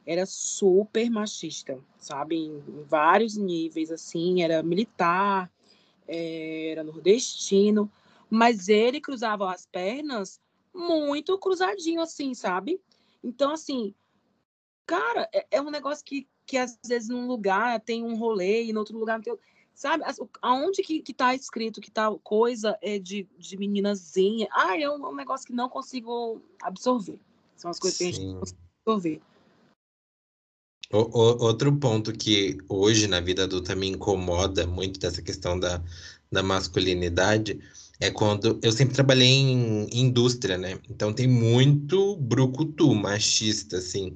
[0.05, 2.37] era super machista, sabe?
[2.37, 5.51] Em, vários níveis, assim, era militar,
[6.07, 7.91] eh, era nordestino,
[8.29, 10.39] mas ele cruzava as pernas
[10.73, 12.79] muito cruzadinho, assim, sabe?
[13.23, 13.93] Então, assim,
[14.85, 18.73] cara, é, é um negócio que, que às vezes num lugar tem um rolê e
[18.73, 19.37] no outro lugar não tem.
[19.77, 20.03] Sabe,
[20.41, 24.47] aonde que, que tá escrito que tal coisa é de, de meninazinha?
[24.51, 27.19] Ah, é um, um negócio que não consigo absorver.
[27.55, 28.05] São as coisas Sim.
[28.05, 29.21] que a gente não consegue absorver.
[30.91, 35.79] O, o, outro ponto que hoje na vida adulta me incomoda muito dessa questão da,
[36.31, 37.59] da masculinidade
[37.99, 40.79] é quando eu sempre trabalhei em indústria, né?
[40.89, 44.15] Então tem muito brucutu machista, assim.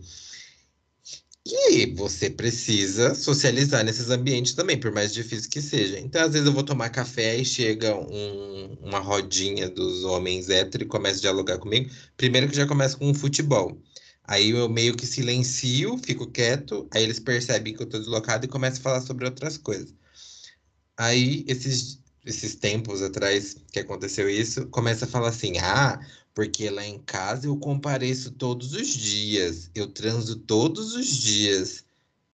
[1.53, 5.99] E você precisa socializar nesses ambientes também, por mais difícil que seja.
[5.99, 10.85] Então, às vezes, eu vou tomar café e chega um, uma rodinha dos homens héteros
[10.85, 11.91] e começa a dialogar comigo.
[12.15, 13.81] Primeiro que já começa com um futebol.
[14.23, 18.47] Aí eu meio que silencio, fico quieto, aí eles percebem que eu tô deslocado e
[18.49, 19.93] começam a falar sobre outras coisas.
[20.97, 25.99] Aí, esses, esses tempos atrás que aconteceu isso, começa a falar assim: ah,
[26.33, 31.83] porque lá em casa eu compareço todos os dias, eu transo todos os dias.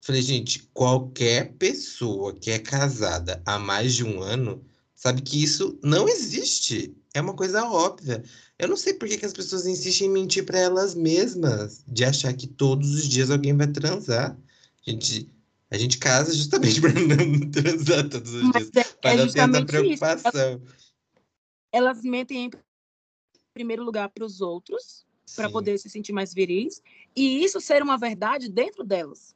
[0.00, 4.64] Falei, gente, qualquer pessoa que é casada há mais de um ano
[4.94, 6.96] sabe que isso não existe.
[7.12, 8.22] É uma coisa óbvia.
[8.58, 12.04] Eu não sei por que, que as pessoas insistem em mentir para elas mesmas, de
[12.04, 14.36] achar que todos os dias alguém vai transar.
[14.86, 15.28] Gente,
[15.76, 18.86] a gente casa justamente para não transar todos os Mas dias.
[18.86, 20.62] É, para é ter essa preocupação.
[21.70, 22.50] Elas mentem em
[23.52, 26.82] primeiro lugar para os outros, para poder se sentir mais viris,
[27.14, 29.34] e isso ser uma verdade dentro delas.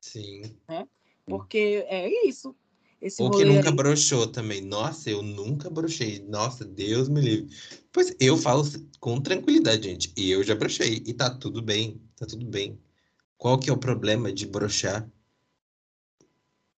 [0.00, 0.42] Sim.
[0.68, 0.86] Né?
[1.26, 2.54] Porque é isso.
[3.00, 3.74] Esse Ou que nunca aí.
[3.74, 4.60] broxou também.
[4.60, 6.18] Nossa, eu nunca brochei.
[6.28, 7.56] Nossa, Deus me livre.
[7.90, 8.62] Pois eu falo
[8.98, 10.12] com tranquilidade, gente.
[10.16, 11.02] E eu já brochei.
[11.06, 12.00] E tá tudo bem.
[12.16, 12.78] Tá tudo bem.
[13.38, 15.10] Qual que é o problema de brochar?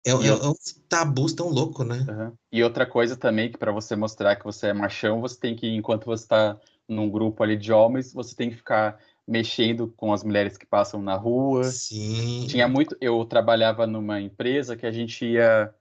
[0.05, 0.55] É, é, é um
[0.89, 2.05] tabu tão louco, né?
[2.09, 2.33] Uhum.
[2.51, 5.67] E outra coisa também, que para você mostrar que você é machão, você tem que,
[5.67, 10.23] enquanto você está num grupo ali de homens, você tem que ficar mexendo com as
[10.23, 11.63] mulheres que passam na rua.
[11.65, 12.47] Sim.
[12.47, 12.97] Tinha muito.
[12.99, 15.73] Eu trabalhava numa empresa que a gente ia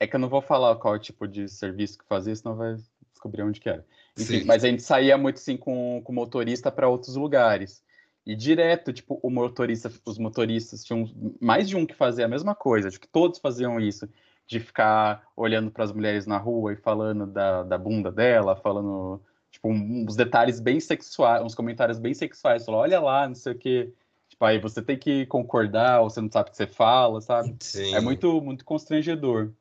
[0.00, 2.76] é que eu não vou falar qual tipo de serviço que fazia, senão vai
[3.10, 3.84] descobrir onde que era.
[4.16, 7.82] Enfim, mas a gente saía muito assim com o motorista para outros lugares.
[8.28, 11.10] E direto, tipo, o motorista, os motoristas tinham
[11.40, 14.06] mais de um que fazia a mesma coisa, acho que todos faziam isso,
[14.46, 19.18] de ficar olhando para as mulheres na rua e falando da, da bunda dela, falando,
[19.50, 23.58] tipo, uns detalhes bem sexuais, uns comentários bem sexuais, falou, olha lá, não sei o
[23.58, 23.94] quê.
[24.28, 27.56] Tipo, aí você tem que concordar, ou você não sabe o que você fala, sabe?
[27.60, 27.94] Sim.
[27.94, 29.52] É muito, muito constrangedor.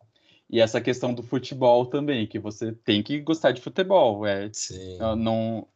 [0.49, 4.25] E essa questão do futebol também, que você tem que gostar de futebol.
[4.25, 4.97] É, Sim.
[5.15, 5.67] Não,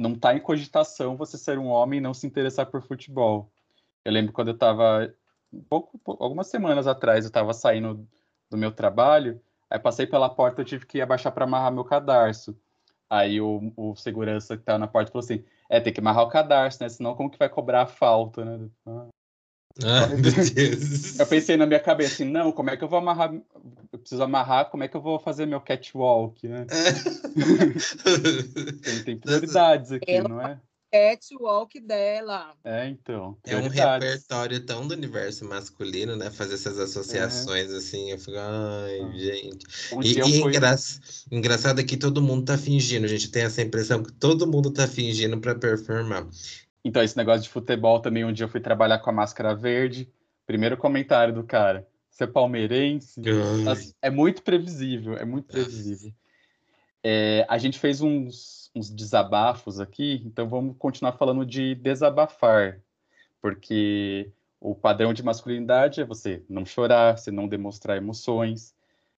[0.00, 3.50] não tá em cogitação você ser um homem e não se interessar por futebol.
[4.04, 5.12] Eu lembro quando eu estava
[5.68, 8.06] pouco, algumas semanas atrás, eu estava saindo
[8.50, 12.58] do meu trabalho, aí passei pela porta, eu tive que abaixar para amarrar meu cadarço.
[13.10, 16.28] Aí o, o segurança que tá na porta falou assim: é, tem que amarrar o
[16.28, 16.88] cadarço, né?
[16.88, 18.68] Senão como que vai cobrar a falta, né?
[18.86, 19.08] Ah,
[19.80, 21.18] meu Deus.
[21.18, 23.32] Eu pensei na minha cabeça assim, não, como é que eu vou amarrar?
[23.92, 26.66] Eu preciso amarrar, como é que eu vou fazer meu catwalk, né?
[28.82, 30.60] tem, tem prioridades aqui, Ela- não é?
[30.90, 32.54] Catwalk dela.
[32.64, 33.36] É, então.
[33.44, 36.30] É um repertório tão do universo masculino, né?
[36.30, 39.12] Fazer essas associações assim, eu fico, ai, Ah.
[39.14, 39.66] gente.
[39.92, 40.76] Um E, e fui- engra...
[41.30, 43.30] engraçado é que todo mundo tá fingindo, gente.
[43.30, 46.26] Tem essa impressão que todo mundo tá fingindo pra performar.
[46.88, 50.10] Então, esse negócio de futebol também, um dia eu fui trabalhar com a máscara verde.
[50.46, 51.86] Primeiro comentário do cara.
[52.08, 53.20] Você é palmeirense?
[53.62, 56.10] Nossa, É muito previsível, é muito previsível.
[57.04, 62.80] É, a gente fez uns, uns desabafos aqui, então vamos continuar falando de desabafar,
[63.38, 68.74] porque o padrão de masculinidade é você não chorar, você não demonstrar emoções.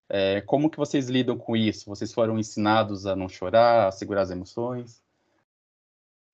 [0.08, 1.88] É, como que vocês lidam com isso?
[1.88, 5.00] Vocês foram ensinados a não chorar, a segurar as emoções?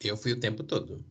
[0.03, 1.05] Eu fui o tempo todo.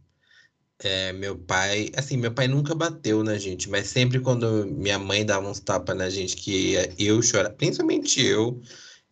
[0.80, 5.26] É, meu pai, assim, meu pai nunca bateu na gente, mas sempre quando minha mãe
[5.26, 8.62] dava uns tapas na gente que eu chorar, principalmente eu,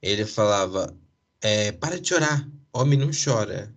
[0.01, 0.95] ele falava,
[1.41, 3.73] é, para de chorar, homem não chora.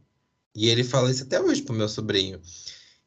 [0.55, 2.41] E ele fala isso até hoje pro meu sobrinho.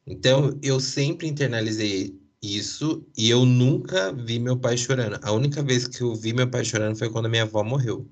[0.06, 5.18] Então, eu sempre internalizei isso e eu nunca vi meu pai chorando.
[5.22, 8.08] A única vez que eu vi meu pai chorando foi quando minha avó morreu.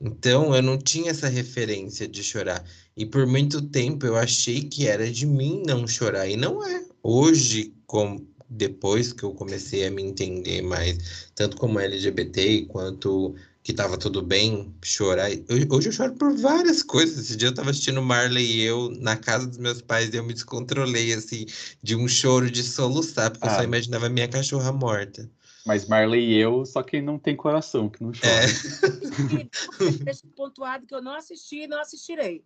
[0.00, 2.64] Então, eu não tinha essa referência de chorar.
[2.96, 6.28] E por muito tempo eu achei que era de mim não chorar.
[6.28, 6.84] E não é.
[7.02, 13.72] Hoje, com, depois que eu comecei a me entender mais, tanto como LGBT quanto que
[13.72, 15.30] tava tudo bem chorar.
[15.32, 17.18] eu- hoje eu choro por várias coisas.
[17.18, 20.22] Esse dia eu tava assistindo Marley e eu na casa dos meus pais e eu
[20.24, 21.46] me descontrolei, assim,
[21.82, 23.64] de um choro de soluçar, porque eu só Ah.
[23.64, 25.28] imaginava minha cachorra morta.
[25.66, 28.30] Mas Marley e eu, só quem não tem coração, que não chora.
[28.30, 30.04] É.
[30.04, 32.44] Deixa pontuado que eu não assisti e não assistirei.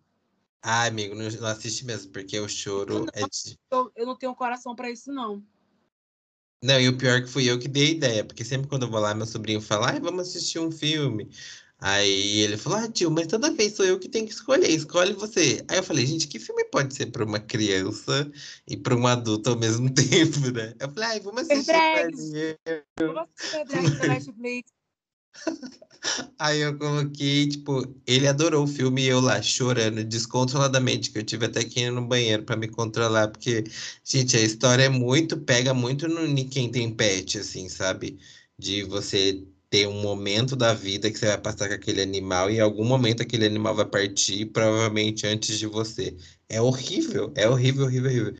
[0.63, 3.59] Ah, amigo, não, não assiste mesmo, porque o choro é de.
[3.71, 5.43] Eu, eu não tenho coração para isso, não.
[6.63, 8.83] Não, e o pior é que fui eu que dei a ideia, porque sempre quando
[8.83, 11.29] eu vou lá, meu sobrinho fala, ai, vamos assistir um filme.
[11.83, 15.13] Aí ele falou, ah, tio, mas toda vez sou eu que tenho que escolher, escolhe
[15.13, 15.65] você.
[15.67, 18.31] Aí eu falei, gente, que filme pode ser para uma criança
[18.67, 20.75] e para um adulto ao mesmo tempo, né?
[20.79, 21.73] Eu falei, ai, vamos assistir.
[22.99, 24.71] Vou assistir da Netflix.
[26.37, 31.23] Aí eu coloquei, tipo, ele adorou o filme e eu lá chorando descontroladamente, que eu
[31.23, 33.63] tive até que ir no banheiro para me controlar, porque,
[34.03, 38.19] gente, a história é muito, pega muito no em quem tem pet, assim, sabe?
[38.57, 42.57] De você ter um momento da vida que você vai passar com aquele animal e
[42.57, 46.15] em algum momento aquele animal vai partir, provavelmente antes de você.
[46.49, 48.35] É horrível, é horrível, horrível, horrível.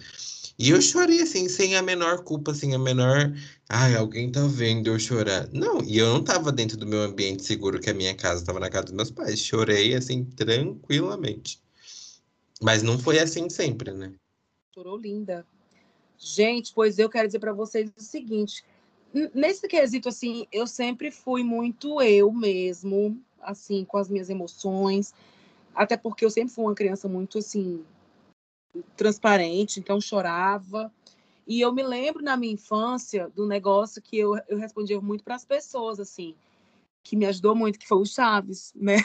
[0.60, 3.34] E eu chorei, assim, sem a menor culpa, sem a menor.
[3.70, 5.48] Ai, alguém tá vendo eu chorar.
[5.54, 8.60] Não, e eu não tava dentro do meu ambiente seguro, que a minha casa, tava
[8.60, 9.40] na casa dos meus pais.
[9.40, 11.62] Chorei, assim, tranquilamente.
[12.62, 14.12] Mas não foi assim sempre, né?
[14.76, 15.46] Chorou linda.
[16.20, 18.64] Gente, pois eu quero dizer para vocês o seguinte:
[19.34, 25.14] nesse quesito, assim, eu sempre fui muito eu mesmo, assim, com as minhas emoções.
[25.74, 27.86] Até porque eu sempre fui uma criança muito, assim,
[28.96, 30.92] transparente, então chorava.
[31.48, 35.36] E eu me lembro na minha infância do negócio que eu, eu respondia muito para
[35.36, 36.36] as pessoas, assim,
[37.04, 38.98] que me ajudou muito, que foi o Chaves, né?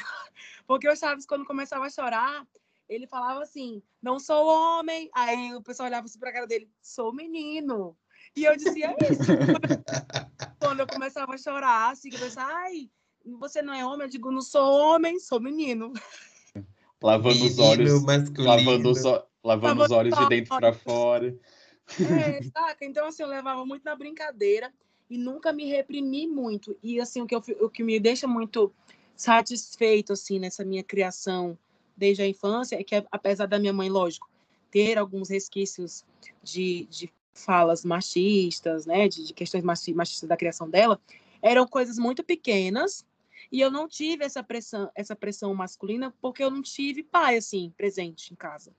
[0.66, 2.46] Porque o Chaves, quando começava a chorar,
[2.88, 5.10] ele falava assim: não sou homem.
[5.14, 7.96] Aí o pessoal olhava assim para a cara dele: sou menino.
[8.36, 9.22] E eu dizia isso.
[10.60, 12.90] quando eu começava a chorar, assim, que eu pensava: ai,
[13.38, 14.02] você não é homem?
[14.02, 15.92] Eu digo: não sou homem, sou menino.
[17.02, 18.44] Lavando os olhos, masculino.
[18.44, 19.02] lavando os,
[19.44, 21.36] lavando os olhos de dentro para fora.
[22.00, 22.84] É, saca?
[22.84, 24.72] Então, assim, eu levava muito na brincadeira
[25.08, 26.76] e nunca me reprimi muito.
[26.82, 28.72] E, assim, o que, eu, o que me deixa muito
[29.14, 31.56] satisfeito, assim, nessa minha criação
[31.96, 34.28] desde a infância é que, apesar da minha mãe, lógico,
[34.70, 36.04] ter alguns resquícios
[36.42, 41.00] de, de falas machistas, né, de, de questões machi- machistas da criação dela,
[41.42, 43.04] eram coisas muito pequenas
[43.52, 47.72] e eu não tive essa pressão, essa pressão masculina porque eu não tive pai, assim,
[47.76, 48.72] presente em casa.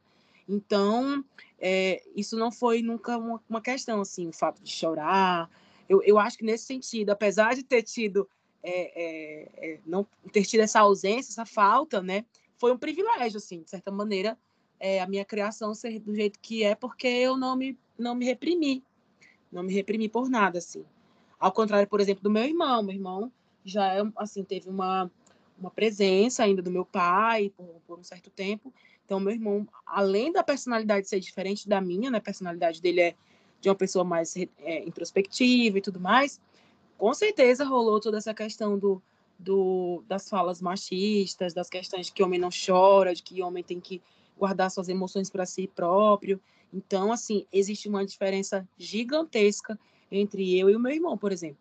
[0.48, 1.24] Então,
[1.60, 5.50] é, isso não foi nunca uma, uma questão, assim, o fato de chorar.
[5.90, 8.28] Eu, eu acho que nesse sentido, apesar de ter tido,
[8.64, 12.26] é, é, é, não ter tido essa ausência, essa falta, né,
[12.58, 14.38] foi um privilégio, assim, de certa maneira,
[14.80, 18.26] é, a minha criação ser do jeito que é, porque eu não me, não me
[18.26, 18.84] reprimi,
[19.52, 20.84] não me reprimi por nada, assim.
[21.40, 23.32] Ao contrário, por exemplo, do meu irmão, meu irmão
[23.64, 25.12] já é, assim, teve uma,
[25.60, 28.74] uma presença ainda do meu pai por, por um certo tempo,
[29.08, 32.18] então, meu irmão, além da personalidade ser diferente da minha, né?
[32.18, 33.16] A personalidade dele é
[33.62, 36.42] de uma pessoa mais é, introspectiva e tudo mais.
[36.98, 39.02] Com certeza rolou toda essa questão do,
[39.40, 43.80] do, das falas machistas, das questões de que homem não chora, de que homem tem
[43.80, 44.02] que
[44.38, 46.40] guardar suas emoções para si próprio.
[46.74, 49.80] Então, assim, existe uma diferença gigantesca
[50.12, 51.58] entre eu e o meu irmão, por exemplo.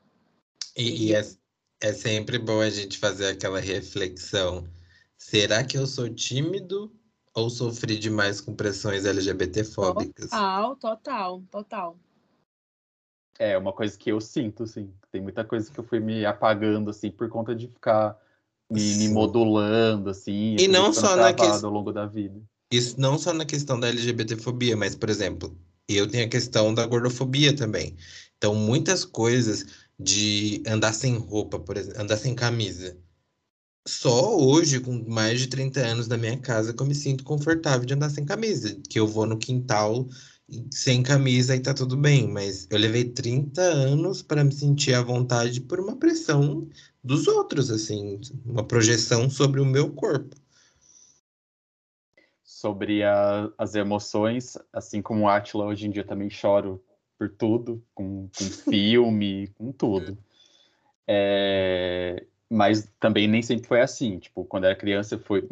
[0.76, 1.24] E, e é,
[1.80, 4.68] é sempre bom a gente fazer aquela reflexão.
[5.16, 6.92] Será que eu sou tímido
[7.34, 10.30] ou sofri demais com pressões LGBTfóbicas?
[10.30, 11.96] Total, total, total.
[13.38, 14.92] É uma coisa que eu sinto, sim.
[15.10, 18.18] Tem muita coisa que eu fui me apagando, assim, por conta de ficar
[18.70, 20.56] me, me modulando, assim.
[20.58, 21.68] E não só na questão...
[21.68, 22.40] ao longo da vida.
[22.70, 25.56] Isso não só na questão da LGBTfobia, mas, por exemplo,
[25.88, 27.96] eu tenho a questão da gordofobia também.
[28.36, 29.66] Então, muitas coisas
[29.98, 32.98] de andar sem roupa, por exemplo, andar sem camisa.
[33.86, 37.86] Só hoje, com mais de 30 anos na minha casa, que eu me sinto confortável
[37.86, 38.76] de andar sem camisa.
[38.90, 40.08] Que eu vou no quintal
[40.72, 42.28] sem camisa e tá tudo bem.
[42.28, 46.68] Mas eu levei 30 anos para me sentir à vontade por uma pressão
[47.02, 50.36] dos outros, assim, uma projeção sobre o meu corpo
[52.56, 56.82] sobre a, as emoções, assim como o Atila hoje em dia também choro
[57.18, 60.16] por tudo, com, com filme, com tudo.
[61.06, 64.18] É, mas também nem sempre foi assim.
[64.18, 65.46] Tipo, quando era criança, foi.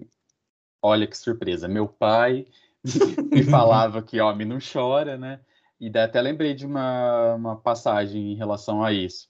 [0.80, 1.68] Olha que surpresa.
[1.68, 2.46] Meu pai
[3.30, 5.40] me falava que homem não chora, né?
[5.78, 9.28] E daí até lembrei de uma, uma passagem em relação a isso.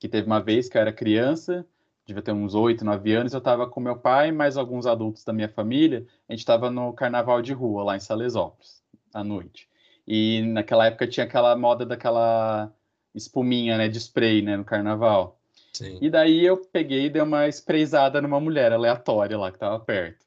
[0.00, 1.64] Que teve uma vez que eu era criança
[2.06, 5.24] devia ter uns oito, nove anos, eu estava com meu pai e mais alguns adultos
[5.24, 6.06] da minha família.
[6.28, 8.82] A gente estava no carnaval de rua lá em Salesópolis,
[9.14, 9.68] à noite.
[10.06, 12.72] E naquela época tinha aquela moda daquela
[13.14, 15.38] espuminha, né, de spray, né, no carnaval.
[15.72, 15.98] Sim.
[16.00, 20.26] E daí eu peguei e dei uma sprayzada numa mulher aleatória lá que estava perto.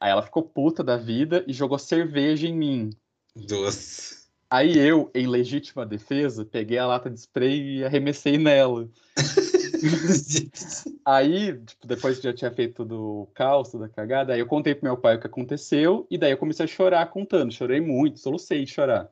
[0.00, 2.90] Aí ela ficou puta da vida e jogou cerveja em mim.
[3.34, 4.28] Doce.
[4.50, 8.88] Aí eu, em legítima defesa, peguei a lata de spray e arremessei nela.
[11.04, 14.46] aí, tipo, depois que já tinha feito tudo o caos, toda a cagada, aí eu
[14.46, 17.52] contei pro meu pai o que aconteceu, e daí eu comecei a chorar contando.
[17.52, 19.10] Chorei muito, solucei de chorar.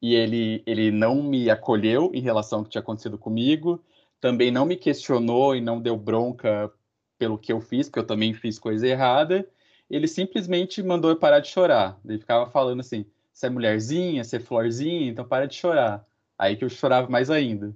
[0.00, 3.84] E ele, ele não me acolheu em relação ao que tinha acontecido comigo,
[4.20, 6.72] também não me questionou e não deu bronca
[7.18, 9.46] pelo que eu fiz, porque eu também fiz coisa errada.
[9.90, 11.98] Ele simplesmente mandou eu parar de chorar.
[12.04, 16.06] Ele ficava falando assim: você é mulherzinha, você é florzinha, então para de chorar.
[16.38, 17.74] Aí que eu chorava mais ainda.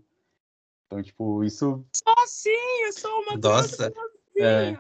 [0.94, 1.84] Então, tipo, isso.
[1.92, 3.92] Sozinho, eu sou uma Nossa.
[4.38, 4.76] É,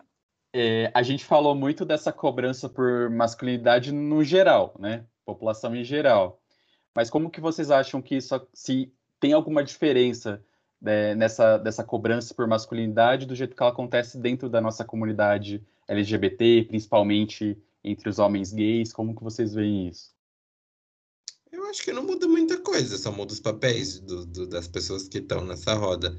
[0.52, 5.04] é, a gente falou muito dessa cobrança por masculinidade no geral, né?
[5.24, 6.40] População em geral.
[6.94, 10.40] Mas como que vocês acham que isso se tem alguma diferença
[10.80, 15.60] né, nessa dessa cobrança por masculinidade do jeito que ela acontece dentro da nossa comunidade
[15.88, 18.92] LGBT, principalmente entre os homens gays?
[18.92, 20.13] Como que vocês veem isso?
[21.54, 25.06] Eu acho que não muda muita coisa, só muda os papéis do, do, das pessoas
[25.06, 26.18] que estão nessa roda.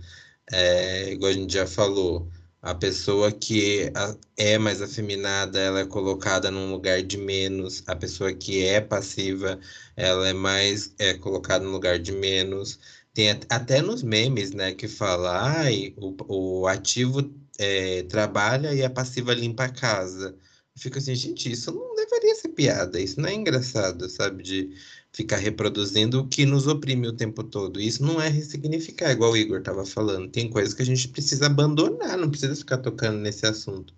[0.49, 2.31] É, igual a gente já falou,
[2.61, 3.91] a pessoa que
[4.37, 7.83] é mais afeminada, ela é colocada num lugar de menos.
[7.85, 9.59] A pessoa que é passiva,
[9.97, 12.79] ela é mais é colocada num lugar de menos.
[13.13, 17.29] Tem até nos memes, né, que fala, ai, o, o ativo
[17.59, 20.37] é, trabalha e a passiva limpa a casa.
[20.75, 24.43] Eu fico assim, gente, isso não deveria ser piada, isso não é engraçado, sabe?
[24.43, 24.75] De
[25.15, 27.79] ficar reproduzindo o que nos oprime o tempo todo.
[27.79, 30.29] Isso não é ressignificar, igual o Igor estava falando.
[30.29, 33.93] Tem coisas que a gente precisa abandonar, não precisa ficar tocando nesse assunto.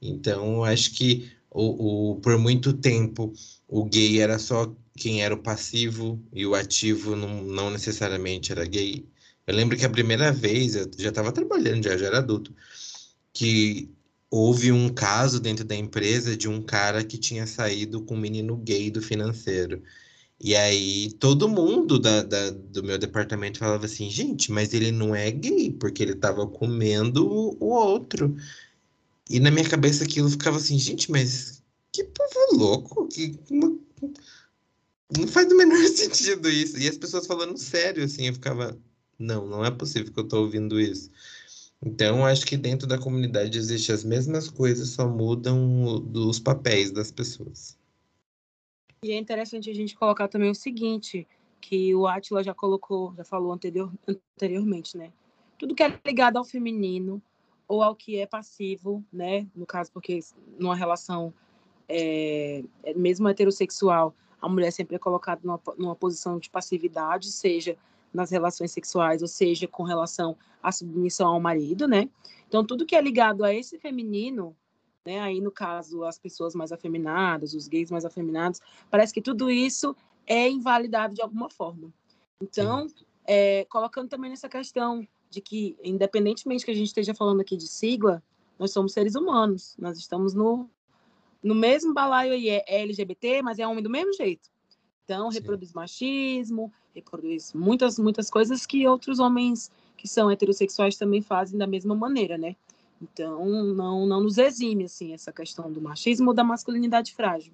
[0.00, 3.32] Então, acho que o, o, por muito tempo
[3.66, 8.64] o gay era só quem era o passivo e o ativo não, não necessariamente era
[8.64, 9.04] gay.
[9.46, 12.54] Eu lembro que a primeira vez, eu já estava trabalhando, já, já era adulto,
[13.32, 13.90] que
[14.30, 18.56] houve um caso dentro da empresa de um cara que tinha saído com um menino
[18.56, 19.82] gay do financeiro.
[20.40, 25.14] E aí todo mundo da, da, do meu departamento falava assim, gente, mas ele não
[25.14, 28.36] é gay, porque ele tava comendo o, o outro.
[29.30, 31.62] E na minha cabeça aquilo ficava assim, gente, mas
[31.92, 33.78] que povo louco, que uma...
[35.16, 36.78] não faz o menor sentido isso.
[36.78, 38.78] E as pessoas falando sério, assim, eu ficava,
[39.18, 41.10] não, não é possível que eu tô ouvindo isso.
[41.82, 47.10] Então, acho que dentro da comunidade existem as mesmas coisas, só mudam os papéis das
[47.10, 47.75] pessoas.
[49.06, 51.28] E é interessante a gente colocar também o seguinte,
[51.60, 53.92] que o Atila já colocou, já falou anterior,
[54.36, 55.12] anteriormente, né?
[55.56, 57.22] Tudo que é ligado ao feminino
[57.68, 59.46] ou ao que é passivo, né?
[59.54, 60.18] No caso, porque
[60.58, 61.32] numa relação
[61.88, 67.76] é, é mesmo heterossexual, a mulher sempre é colocada numa, numa posição de passividade, seja
[68.12, 72.08] nas relações sexuais, ou seja, com relação à submissão ao marido, né?
[72.48, 74.56] Então, tudo que é ligado a esse feminino
[75.06, 75.20] né?
[75.20, 79.94] Aí, no caso, as pessoas mais afeminadas, os gays mais afeminados, parece que tudo isso
[80.26, 81.92] é invalidado de alguma forma.
[82.42, 82.86] Então,
[83.24, 87.68] é, colocando também nessa questão de que, independentemente que a gente esteja falando aqui de
[87.68, 88.22] sigla,
[88.58, 90.68] nós somos seres humanos, nós estamos no,
[91.42, 94.50] no mesmo balaio aí, é, LGBT, mas é homem do mesmo jeito.
[95.04, 95.38] Então, Sim.
[95.38, 101.66] reproduz machismo, reproduz muitas, muitas coisas que outros homens que são heterossexuais também fazem da
[101.66, 102.56] mesma maneira, né?
[103.00, 107.52] Então, não, não nos exime, assim, essa questão do machismo ou da masculinidade frágil.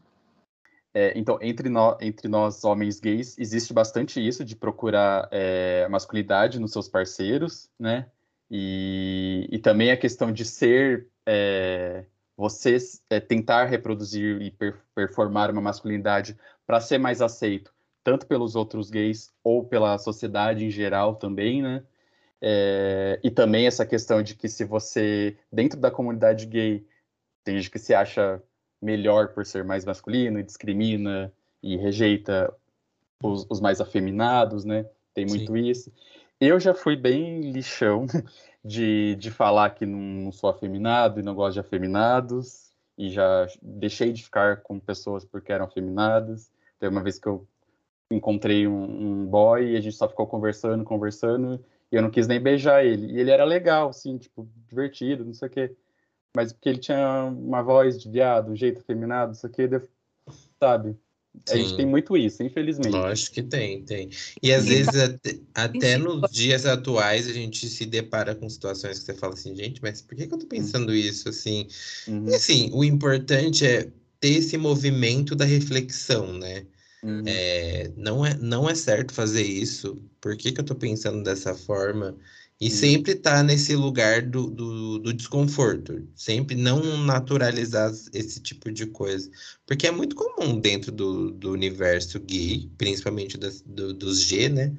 [0.95, 6.61] É, então, entre, no, entre nós, homens gays, existe bastante isso de procurar é, masculinidade
[6.61, 8.07] nos seus parceiros, né?
[8.51, 12.05] E, e também a questão de ser, é,
[12.36, 12.76] você
[13.09, 16.36] é, tentar reproduzir e per, performar uma masculinidade
[16.66, 17.72] para ser mais aceito,
[18.05, 21.82] tanto pelos outros gays ou pela sociedade em geral também, né?
[22.45, 26.84] É, e também essa questão de que se você, dentro da comunidade gay,
[27.45, 28.43] tem gente que se acha
[28.80, 31.32] melhor por ser mais masculino e discrimina
[31.62, 32.53] e rejeita
[33.22, 34.84] os, os mais afeminados, né?
[35.14, 35.66] Tem muito Sim.
[35.66, 35.93] isso.
[36.40, 38.07] Eu já fui bem lixão
[38.64, 44.12] de, de falar que não sou afeminado e não gosto de afeminados e já deixei
[44.12, 46.51] de ficar com pessoas porque eram afeminadas.
[46.80, 47.47] Teve uma vez que eu
[48.11, 52.26] encontrei um, um boy e a gente só ficou conversando, conversando e eu não quis
[52.26, 53.12] nem beijar ele.
[53.12, 55.76] E ele era legal, assim, tipo, divertido, não sei o quê
[56.34, 59.68] mas porque ele tinha uma voz de viado, um jeito afeminado, isso aqui,
[60.59, 60.97] sabe?
[61.47, 61.55] Sim.
[61.55, 62.90] A gente tem muito isso, infelizmente.
[62.90, 64.11] Lógico que tem, tem.
[64.43, 69.07] E às vezes, até, até nos dias atuais, a gente se depara com situações que
[69.07, 70.95] você fala assim, gente, mas por que, que eu tô pensando uhum.
[70.95, 71.66] isso, assim?
[72.07, 72.28] Uhum.
[72.28, 73.90] E assim, o importante é
[74.20, 76.66] ter esse movimento da reflexão, né?
[77.03, 77.22] Uhum.
[77.26, 80.00] É, não, é, não é certo fazer isso.
[80.20, 82.16] Por que, que eu tô pensando dessa forma?
[82.61, 86.07] E sempre tá nesse lugar do, do, do, desconforto.
[86.14, 89.28] Sempre não naturalizar esse tipo de coisa.
[89.66, 94.72] Porque é muito comum dentro do, do universo gay, principalmente das, do, dos G, né?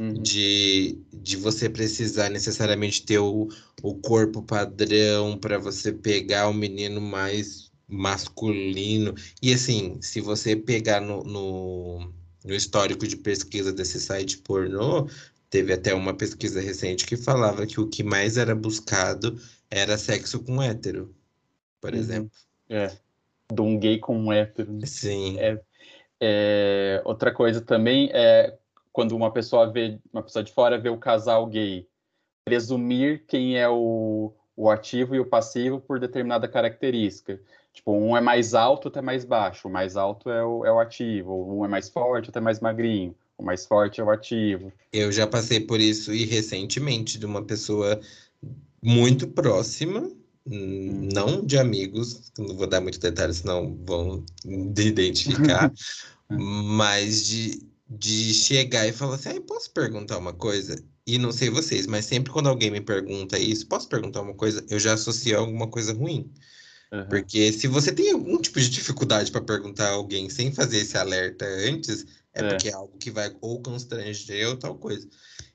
[0.00, 0.14] Uhum.
[0.14, 3.48] De, de você precisar necessariamente ter o,
[3.84, 9.14] o corpo padrão para você pegar o menino mais masculino.
[9.42, 12.12] E assim, se você pegar no, no,
[12.44, 15.08] no histórico de pesquisa desse site pornô,
[15.50, 20.44] Teve até uma pesquisa recente que falava que o que mais era buscado era sexo
[20.44, 21.14] com hétero,
[21.80, 21.98] por uhum.
[21.98, 22.30] exemplo.
[22.68, 22.92] É.
[23.50, 24.78] De um gay com um hétero.
[24.84, 25.38] Sim.
[25.38, 25.58] É,
[26.20, 28.54] é, outra coisa também é
[28.92, 31.88] quando uma pessoa vê, uma pessoa de fora vê o casal gay,
[32.44, 37.40] presumir quem é o, o ativo e o passivo por determinada característica.
[37.78, 39.68] Tipo, um é mais alto, outro é mais baixo.
[39.68, 42.58] O mais alto é o, é o ativo, um é mais forte, outro é mais
[42.58, 43.14] magrinho.
[43.38, 44.72] O mais forte é o ativo.
[44.92, 48.00] Eu já passei por isso e recentemente de uma pessoa
[48.82, 50.10] muito próxima,
[50.44, 51.08] hum.
[51.14, 54.24] não de amigos, não vou dar muito detalhes, senão vão
[54.76, 55.72] identificar,
[56.28, 60.76] mas de, de chegar e falar assim: ah, posso perguntar uma coisa?
[61.06, 64.66] E não sei vocês, mas sempre quando alguém me pergunta isso, posso perguntar uma coisa,
[64.68, 66.28] eu já associo a alguma coisa ruim.
[66.92, 67.06] Uhum.
[67.08, 70.96] Porque se você tem algum tipo de dificuldade para perguntar a alguém sem fazer esse
[70.96, 75.06] alerta antes, é, é, porque é algo que vai ou constranger ou tal coisa.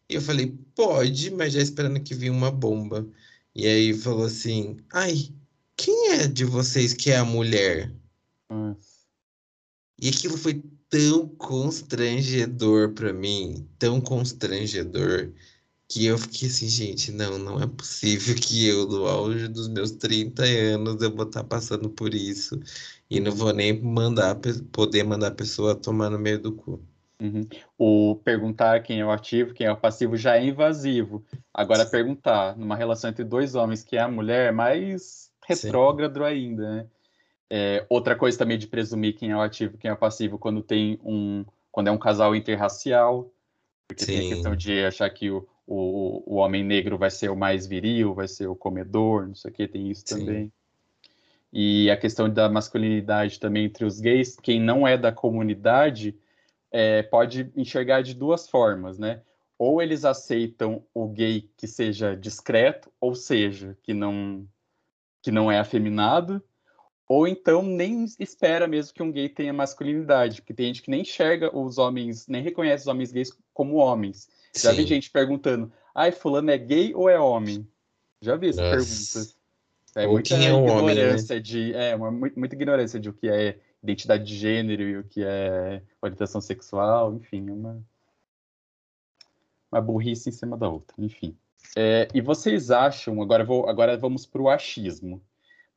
[0.10, 3.08] E eu falei, pode, mas já esperando que vinha uma bomba.
[3.56, 5.30] E aí falou assim: ai,
[5.76, 7.92] quem é de vocês que é a mulher?
[8.52, 8.76] Hum.
[10.00, 15.32] E aquilo foi tão constrangedor para mim, tão constrangedor,
[15.88, 19.92] que eu fiquei assim, gente, não, não é possível que eu, no auge dos meus
[19.92, 22.60] 30 anos, eu vou estar tá passando por isso.
[23.10, 24.38] E não vou nem mandar,
[24.72, 26.82] poder mandar a pessoa tomar no meio do cu.
[27.22, 27.48] Uhum.
[27.78, 31.24] O perguntar quem é o ativo, quem é o passivo já é invasivo.
[31.54, 36.26] Agora, perguntar numa relação entre dois homens quem é a mulher é mais retrógrado Sim.
[36.26, 36.88] ainda, né?
[37.50, 40.64] É, outra coisa também de presumir quem é o ativo, quem é o passivo, quando
[40.64, 43.32] tem um, quando é um casal interracial,
[43.88, 44.12] porque Sim.
[44.12, 47.66] tem a questão de achar que o, o, o homem negro vai ser o mais
[47.66, 50.20] viril, vai ser o comedor, não sei o que, tem isso Sim.
[50.20, 50.52] também.
[51.52, 56.18] E a questão da masculinidade também entre os gays, quem não é da comunidade
[56.72, 59.22] é, pode enxergar de duas formas, né?
[59.58, 64.48] Ou eles aceitam o gay que seja discreto, ou seja, que não
[65.22, 66.44] que não é afeminado,
[67.08, 71.02] ou então nem espera mesmo que um gay tenha masculinidade, porque tem gente que nem
[71.02, 74.28] enxerga os homens, nem reconhece os homens gays como homens.
[74.54, 74.68] Sim.
[74.68, 77.68] Já vi gente perguntando, ai, fulano é gay ou é homem?
[78.22, 79.34] Já vi essa pergunta.
[79.96, 81.40] É Ou muita é ignorância homem, né?
[81.40, 81.74] de.
[81.74, 85.82] É, uma, muita ignorância de o que é identidade de gênero e o que é
[86.02, 87.84] orientação sexual, enfim, uma,
[89.72, 91.38] uma burrice em cima da outra, enfim.
[91.76, 95.22] É, e vocês acham, agora, vou, agora vamos para o achismo.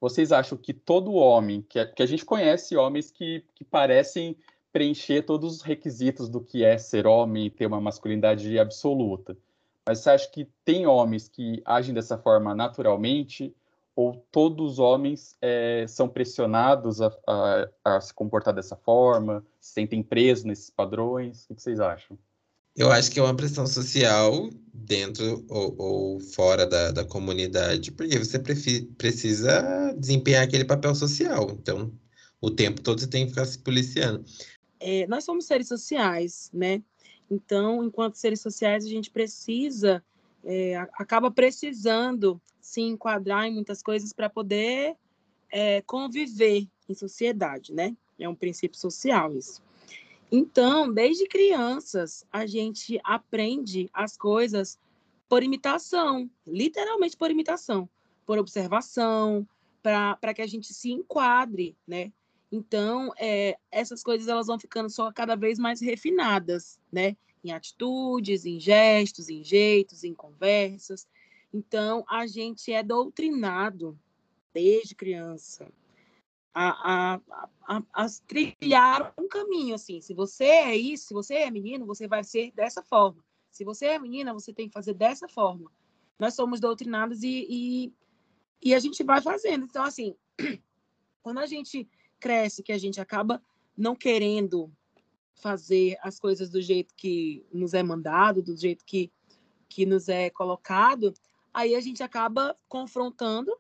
[0.01, 4.37] Vocês acham que todo homem, que, é, que a gente conhece homens que, que parecem
[4.77, 9.35] preencher todos os requisitos do que é ser homem e ter uma masculinidade absoluta,
[9.87, 13.57] Mas você acha que tem homens que agem dessa forma naturalmente?
[13.95, 19.73] Ou todos os homens é, são pressionados a, a, a, se comportar dessa forma, se
[19.73, 21.47] sentem presos nesses padrões?
[21.49, 22.19] O que vocês acham?
[22.77, 28.19] Eu acho que é uma pressão social dentro ou, ou fora da, da, comunidade, porque
[28.19, 31.51] você precisa desempenhar aquele papel social.
[31.53, 31.91] Então,
[32.41, 34.23] o tempo todo você tem que ficar se policiando.
[34.79, 36.83] É, nós somos seres sociais, né?
[37.31, 40.05] Então, enquanto seres sociais, a gente precisa,
[40.45, 44.97] é, acaba precisando se enquadrar em muitas coisas para poder
[45.51, 47.97] é, conviver em sociedade, né?
[48.19, 49.63] É um princípio social isso.
[50.31, 54.79] Então, desde crianças, a gente aprende as coisas
[55.29, 57.89] por imitação, literalmente por imitação,
[58.25, 59.47] por observação,
[59.83, 62.13] para que a gente se enquadre, né?
[62.51, 67.17] Então, é, essas coisas elas vão ficando só cada vez mais refinadas, né?
[67.43, 71.07] Em atitudes, em gestos, em jeitos, em conversas.
[71.53, 73.99] Então, a gente é doutrinado
[74.53, 75.71] desde criança
[76.59, 77.21] a, a,
[77.69, 80.01] a, a, trilhar um caminho assim.
[80.01, 83.23] Se você é isso, se você é menino, você vai ser dessa forma.
[83.51, 85.71] Se você é menina, você tem que fazer dessa forma.
[86.19, 87.93] Nós somos doutrinados e, e,
[88.63, 89.67] e a gente vai fazendo.
[89.67, 90.17] Então, assim,
[91.23, 91.87] quando a gente
[92.19, 93.43] cresce, que a gente acaba
[93.77, 94.71] não querendo
[95.35, 99.13] fazer as coisas do jeito que nos é mandado, do jeito que,
[99.69, 101.13] que nos é colocado,
[101.53, 103.53] aí a gente acaba confrontando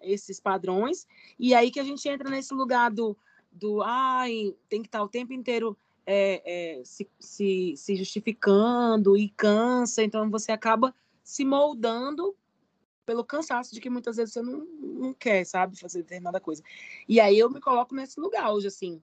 [0.00, 1.06] esses padrões,
[1.38, 3.16] e aí que a gente entra nesse lugar do,
[3.50, 9.28] do ai, tem que estar o tempo inteiro é, é, se, se, se justificando e
[9.30, 12.34] cansa, então você acaba se moldando
[13.04, 16.62] pelo cansaço de que muitas vezes você não, não quer, sabe, fazer determinada coisa.
[17.08, 19.02] E aí eu me coloco nesse lugar hoje, assim,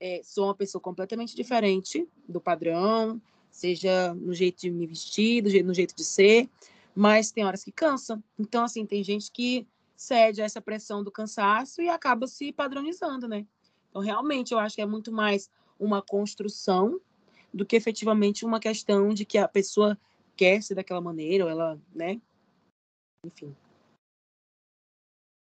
[0.00, 3.20] é, sou uma pessoa completamente diferente do padrão,
[3.50, 6.48] seja no jeito de me vestir, no jeito de ser,
[6.94, 8.22] mas tem horas que cansa.
[8.38, 13.26] Então, assim, tem gente que cede a essa pressão do cansaço e acaba se padronizando,
[13.26, 13.46] né?
[13.90, 17.00] Então, realmente, eu acho que é muito mais uma construção
[17.52, 19.98] do que efetivamente uma questão de que a pessoa
[20.36, 22.20] quer ser daquela maneira, ou ela, né?
[23.24, 23.54] Enfim.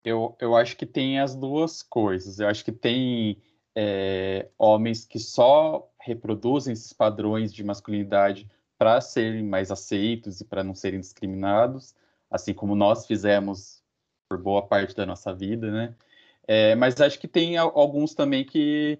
[0.03, 2.39] Eu, eu acho que tem as duas coisas.
[2.39, 3.41] Eu acho que tem
[3.75, 10.63] é, homens que só reproduzem esses padrões de masculinidade para serem mais aceitos e para
[10.63, 11.95] não serem discriminados,
[12.29, 13.81] assim como nós fizemos
[14.27, 15.95] por boa parte da nossa vida, né?
[16.45, 18.99] É, mas acho que tem alguns também que,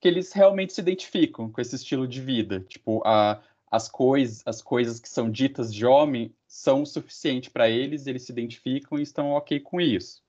[0.00, 2.60] que eles realmente se identificam com esse estilo de vida.
[2.60, 7.68] Tipo, a, as, cois, as coisas que são ditas de homem são o suficiente para
[7.68, 10.22] eles, eles se identificam e estão ok com isso.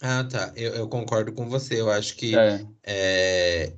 [0.00, 0.52] Ah, tá.
[0.54, 1.80] Eu, eu concordo com você.
[1.80, 2.66] Eu acho que é.
[2.82, 3.72] É,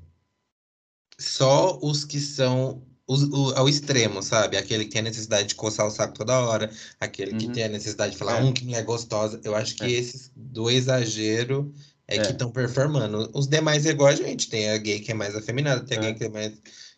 [1.18, 4.56] só os que são o, ao extremo, sabe?
[4.56, 6.70] Aquele que tem a necessidade de coçar o saco toda hora,
[7.00, 7.38] aquele uhum.
[7.38, 8.42] que tem a necessidade de falar, é.
[8.42, 9.40] um, que é gostosa.
[9.44, 9.90] Eu acho que é.
[9.90, 11.72] esses do exagero
[12.06, 12.20] é, é.
[12.20, 13.30] que estão performando.
[13.32, 14.48] Os demais é igual a gente.
[14.48, 16.14] Tem a gay que é mais afeminada, tem a gay é.
[16.14, 16.52] que é mais.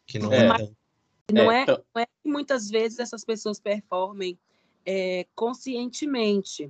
[0.07, 0.46] que não é.
[0.46, 0.70] é
[1.33, 4.39] não, é, então não é que muitas vezes essas pessoas performem
[5.35, 6.64] conscientemente.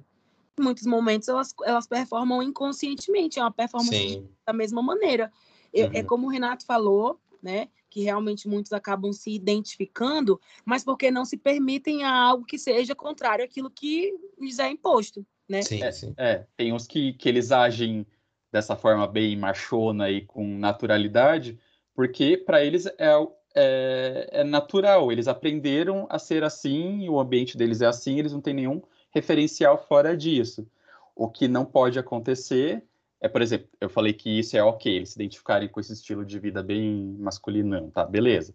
[0.59, 4.29] Em muitos momentos elas, elas performam inconscientemente, é uma performance Sim.
[4.47, 5.33] da mesma maneira.
[5.75, 5.91] Uhum.
[5.95, 7.69] É como o Renato falou, né?
[7.91, 12.95] que realmente muitos acabam se identificando, mas porque não se permitem a algo que seja
[12.95, 15.61] contrário àquilo que lhes é imposto, né?
[15.63, 16.15] Sim, é, sim.
[16.17, 18.07] É, tem uns que, que eles agem
[18.53, 21.59] dessa forma bem machona e com naturalidade,
[21.95, 23.13] porque para eles é,
[23.55, 28.41] é, é, natural, eles aprenderam a ser assim, o ambiente deles é assim, eles não
[28.41, 30.67] têm nenhum referencial fora disso.
[31.15, 32.85] O que não pode acontecer
[33.21, 36.25] é, por exemplo, eu falei que isso é ok, eles se identificarem com esse estilo
[36.25, 38.55] de vida bem masculino, tá, beleza.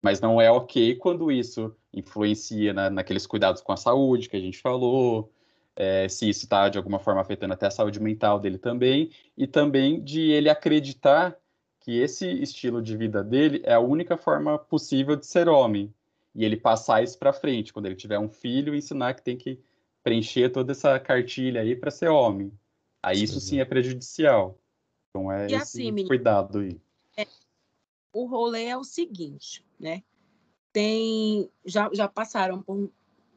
[0.00, 4.40] Mas não é ok quando isso influencia na, naqueles cuidados com a saúde que a
[4.40, 5.32] gente falou,
[5.74, 9.46] é, se isso está de alguma forma afetando até a saúde mental dele também, e
[9.48, 11.36] também de ele acreditar
[11.84, 15.92] que esse estilo de vida dele é a única forma possível de ser homem.
[16.34, 19.60] E ele passar isso para frente, quando ele tiver um filho, ensinar que tem que
[20.02, 22.50] preencher toda essa cartilha aí para ser homem.
[23.02, 24.58] Aí isso sim é prejudicial.
[25.10, 26.80] Então é e esse assim, cuidado aí.
[27.18, 27.26] É,
[28.14, 30.02] o rolê é o seguinte, né?
[30.72, 32.90] Tem já, já passaram por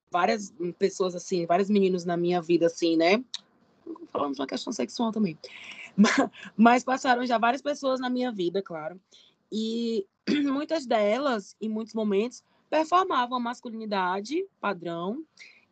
[0.09, 3.21] várias pessoas assim, vários meninos na minha vida assim, né?
[4.09, 5.37] Falamos uma questão sexual também.
[6.55, 8.99] Mas passaram já várias pessoas na minha vida, claro.
[9.51, 10.05] E
[10.45, 15.23] muitas delas, em muitos momentos, performavam a masculinidade padrão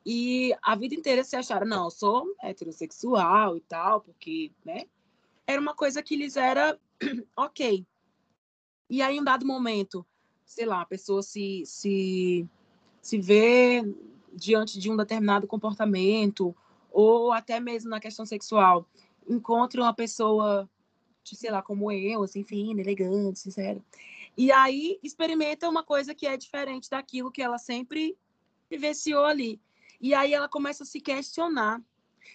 [0.05, 4.85] e a vida inteira se acharam, não, eu sou heterossexual e tal, porque, né?
[5.47, 6.79] Era uma coisa que lhes era
[7.35, 7.85] ok.
[8.89, 10.05] E aí, em um dado momento,
[10.45, 12.47] sei lá, a pessoa se, se,
[13.01, 13.83] se vê
[14.31, 16.55] diante de um determinado comportamento,
[16.91, 18.87] ou até mesmo na questão sexual,
[19.27, 20.69] encontra uma pessoa,
[21.23, 23.81] sei lá, como eu, assim, fina, elegante, sincera,
[24.37, 28.17] e aí experimenta uma coisa que é diferente daquilo que ela sempre
[28.69, 29.61] vivenciou ali.
[30.01, 31.81] E aí ela começa a se questionar,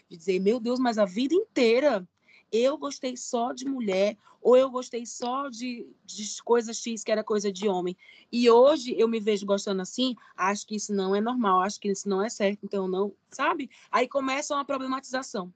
[0.09, 2.09] de dizer, meu Deus, mas a vida inteira
[2.51, 7.23] eu gostei só de mulher, ou eu gostei só de, de coisas X que era
[7.23, 7.97] coisa de homem.
[8.33, 11.91] E hoje eu me vejo gostando assim, acho que isso não é normal, acho que
[11.91, 13.71] isso não é certo, então não, sabe?
[13.91, 15.53] Aí começa uma problematização.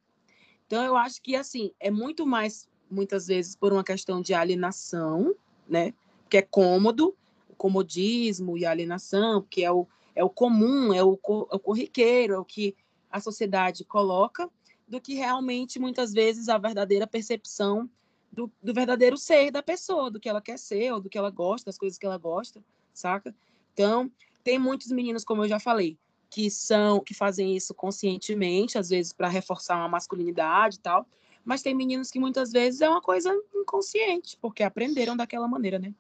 [0.75, 5.33] Então eu acho que assim, é muito mais muitas vezes por uma questão de alienação,
[5.69, 5.95] né?
[6.29, 7.15] Que é cômodo,
[7.49, 9.87] o comodismo e a alienação, que é o,
[10.17, 12.75] é o comum, é o, é o corriqueiro, é o que
[13.09, 14.51] a sociedade coloca,
[14.89, 17.89] do que realmente, muitas vezes, a verdadeira percepção
[18.33, 21.31] do, do, verdadeiro ser da pessoa, do que ela quer ser, ou do que ela
[21.31, 22.61] gosta, das coisas que ela gosta,
[22.93, 23.33] saca?
[23.73, 24.11] Então,
[24.43, 25.97] tem muitos meninos, como eu já falei,
[26.35, 31.06] que são que fazem isso conscientemente, às vezes para reforçar uma masculinidade e tal,
[31.44, 35.94] mas tem meninos que muitas vezes é uma coisa inconsciente, porque aprenderam daquela maneira, né?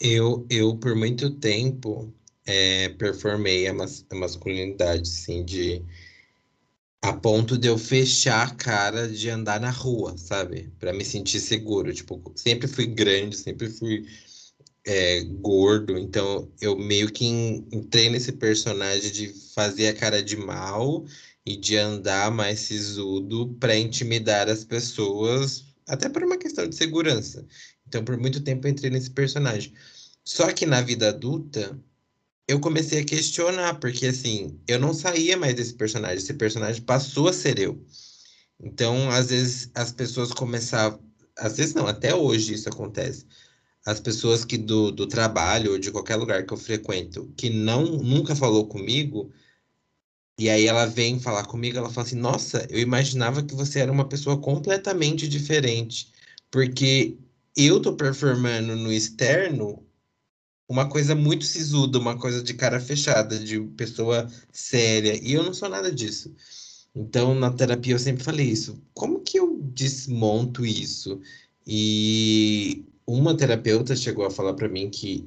[0.00, 2.12] Eu, eu por muito tempo,
[2.44, 5.84] é, performei a, mas, a masculinidade, assim, de
[7.00, 10.72] a ponto de eu fechar a cara de andar na rua, sabe?
[10.80, 11.94] Para me sentir seguro.
[11.94, 14.04] Tipo, sempre fui grande, sempre fui
[14.86, 21.04] é, gordo, então eu meio que entrei nesse personagem de fazer a cara de mal
[21.44, 27.46] e de andar mais sisudo para intimidar as pessoas, até por uma questão de segurança.
[27.86, 29.72] Então, por muito tempo eu entrei nesse personagem.
[30.24, 31.78] Só que na vida adulta,
[32.46, 37.28] eu comecei a questionar, porque assim, eu não saía mais desse personagem, esse personagem passou
[37.28, 37.82] a ser eu.
[38.60, 41.00] Então, às vezes, as pessoas começavam.
[41.36, 43.24] Às vezes não, até hoje isso acontece.
[43.88, 47.84] As pessoas que do, do trabalho ou de qualquer lugar que eu frequento, que não
[47.86, 49.32] nunca falou comigo,
[50.38, 53.90] e aí ela vem falar comigo, ela fala assim: Nossa, eu imaginava que você era
[53.90, 56.12] uma pessoa completamente diferente.
[56.50, 57.16] Porque
[57.56, 59.82] eu tô performando no externo
[60.68, 65.18] uma coisa muito sisuda, uma coisa de cara fechada, de pessoa séria.
[65.22, 66.34] E eu não sou nada disso.
[66.94, 68.82] Então, na terapia, eu sempre falei isso.
[68.92, 71.20] Como que eu desmonto isso?
[71.66, 75.26] E uma terapeuta chegou a falar para mim que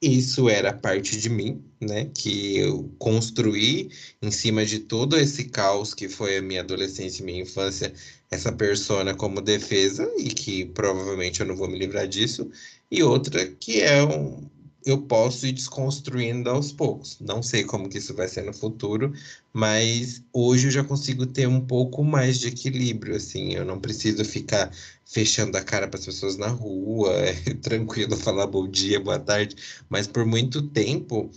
[0.00, 2.06] isso era parte de mim, né?
[2.06, 3.90] Que eu construí
[4.20, 7.92] em cima de todo esse caos que foi a minha adolescência e minha infância,
[8.30, 12.50] essa persona como defesa, e que provavelmente eu não vou me livrar disso.
[12.90, 14.48] E outra que é um,
[14.84, 17.18] eu posso ir desconstruindo aos poucos.
[17.20, 19.12] Não sei como que isso vai ser no futuro,
[19.52, 24.24] mas hoje eu já consigo ter um pouco mais de equilíbrio, assim, eu não preciso
[24.24, 24.72] ficar
[25.12, 29.56] fechando a cara para as pessoas na rua, é tranquilo falar bom dia, boa tarde,
[29.88, 31.30] mas por muito tempo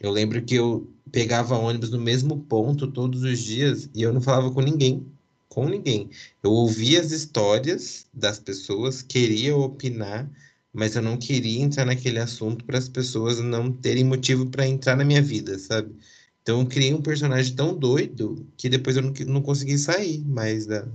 [0.00, 4.20] eu lembro que eu pegava ônibus no mesmo ponto todos os dias e eu não
[4.20, 5.06] falava com ninguém,
[5.48, 6.10] com ninguém.
[6.42, 10.30] Eu ouvia as histórias das pessoas, queria opinar,
[10.72, 14.96] mas eu não queria entrar naquele assunto para as pessoas não terem motivo para entrar
[14.96, 15.94] na minha vida, sabe?
[16.42, 20.66] Então eu criei um personagem tão doido que depois eu não, não consegui sair mais
[20.66, 20.86] da,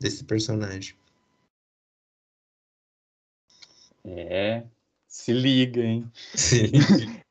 [0.00, 0.94] desse personagem.
[4.06, 4.62] É,
[5.08, 6.10] se liga, hein?
[6.34, 6.70] Sim.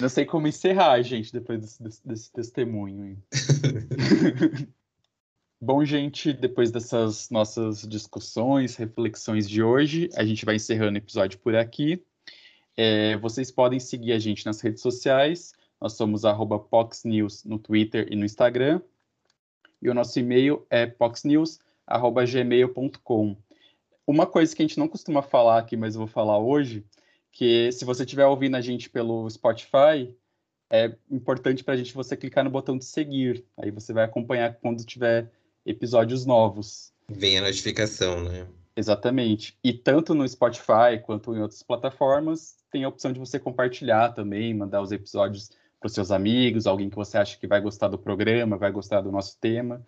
[0.00, 3.22] Não sei como encerrar, gente, depois desse, desse, desse testemunho.
[5.60, 11.38] Bom, gente, depois dessas nossas discussões, reflexões de hoje, a gente vai encerrando o episódio
[11.38, 12.02] por aqui.
[12.76, 15.54] É, vocês podem seguir a gente nas redes sociais.
[15.80, 16.24] Nós somos
[16.70, 18.80] PoxNews no Twitter e no Instagram.
[19.80, 23.36] E o nosso e-mail é poxnews.gmail.com.
[24.06, 26.84] Uma coisa que a gente não costuma falar aqui, mas eu vou falar hoje,
[27.32, 30.14] que se você estiver ouvindo a gente pelo Spotify,
[30.70, 33.44] é importante para a gente você clicar no botão de seguir.
[33.56, 35.30] Aí você vai acompanhar quando tiver
[35.64, 36.92] episódios novos.
[37.08, 38.46] Vem a notificação, né?
[38.76, 39.56] Exatamente.
[39.62, 44.52] E tanto no Spotify quanto em outras plataformas, tem a opção de você compartilhar também,
[44.52, 47.98] mandar os episódios para os seus amigos, alguém que você acha que vai gostar do
[47.98, 49.84] programa, vai gostar do nosso tema.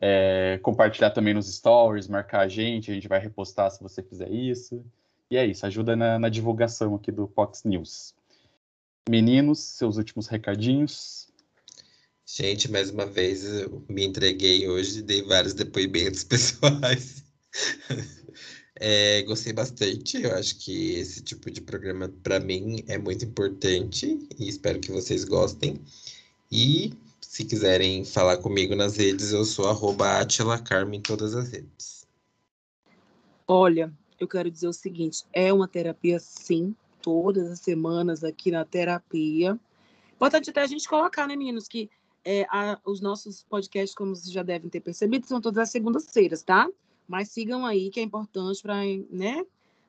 [0.00, 4.30] É, compartilhar também nos stories, marcar a gente, a gente vai repostar se você fizer
[4.30, 4.84] isso.
[5.30, 8.14] E é isso, ajuda na, na divulgação aqui do Fox News.
[9.08, 11.28] Meninos, seus últimos recadinhos.
[12.26, 17.22] Gente, mais uma vez eu me entreguei hoje, dei vários depoimentos pessoais.
[18.76, 20.22] É, gostei bastante.
[20.22, 24.90] Eu acho que esse tipo de programa, para mim, é muito importante e espero que
[24.90, 25.80] vocês gostem.
[26.50, 26.92] E
[27.32, 30.20] se quiserem falar comigo nas redes, eu sou arroba
[30.92, 32.06] em todas as redes.
[33.48, 33.90] Olha,
[34.20, 39.58] eu quero dizer o seguinte: é uma terapia, sim, todas as semanas aqui na terapia.
[40.14, 41.88] Importante até a gente colocar, né, meninos, que
[42.22, 46.42] É, a, os nossos podcasts, como vocês já devem ter percebido, são todas as segundas-feiras,
[46.42, 46.68] tá?
[47.08, 48.76] Mas sigam aí, que é importante para
[49.10, 49.42] né,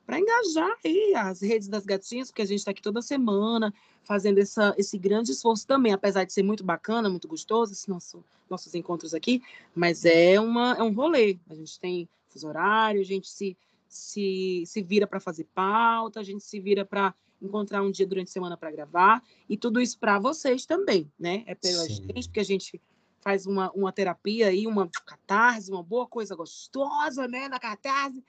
[0.05, 3.73] para engajar aí as redes das gatinhas, porque a gente está aqui toda semana
[4.03, 8.23] fazendo essa, esse grande esforço também, apesar de ser muito bacana, muito gostoso esse nosso,
[8.49, 9.41] nossos encontros aqui,
[9.73, 11.37] mas é, uma, é um rolê.
[11.49, 13.55] A gente tem fuso horário, a gente se,
[13.87, 18.29] se, se vira para fazer pauta, a gente se vira para encontrar um dia durante
[18.29, 21.43] a semana para gravar, e tudo isso para vocês também, né?
[21.45, 21.95] É pela Sim.
[21.95, 22.81] gente, porque a gente
[23.19, 28.21] faz uma, uma terapia aí, uma catarse, uma boa coisa gostosa, né, na catarse,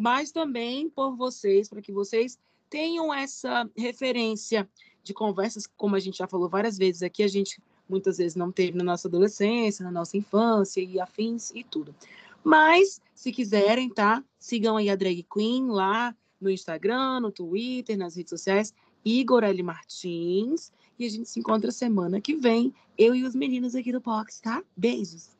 [0.00, 4.68] mas também por vocês, para que vocês tenham essa referência
[5.02, 8.52] de conversas, como a gente já falou várias vezes aqui, a gente muitas vezes não
[8.52, 11.94] teve na nossa adolescência, na nossa infância e afins e tudo.
[12.42, 14.24] Mas, se quiserem, tá?
[14.38, 18.72] Sigam aí a Drag Queen lá no Instagram, no Twitter, nas redes sociais,
[19.04, 19.62] Igor L.
[19.62, 20.72] Martins.
[20.98, 24.40] E a gente se encontra semana que vem, eu e os meninos aqui do Pox,
[24.40, 24.62] tá?
[24.76, 25.39] Beijos!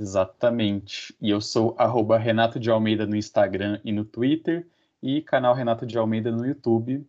[0.00, 1.14] Exatamente.
[1.20, 4.66] E eu sou arroba Renato de Almeida no Instagram e no Twitter,
[5.02, 7.06] e canal Renato de Almeida no YouTube.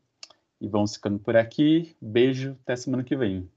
[0.59, 1.95] E vamos ficando por aqui.
[2.01, 3.49] Beijo, até semana que vem.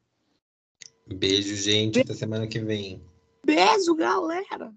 [1.06, 3.02] Beijo, gente, até semana que vem.
[3.44, 4.72] Beijo, galera!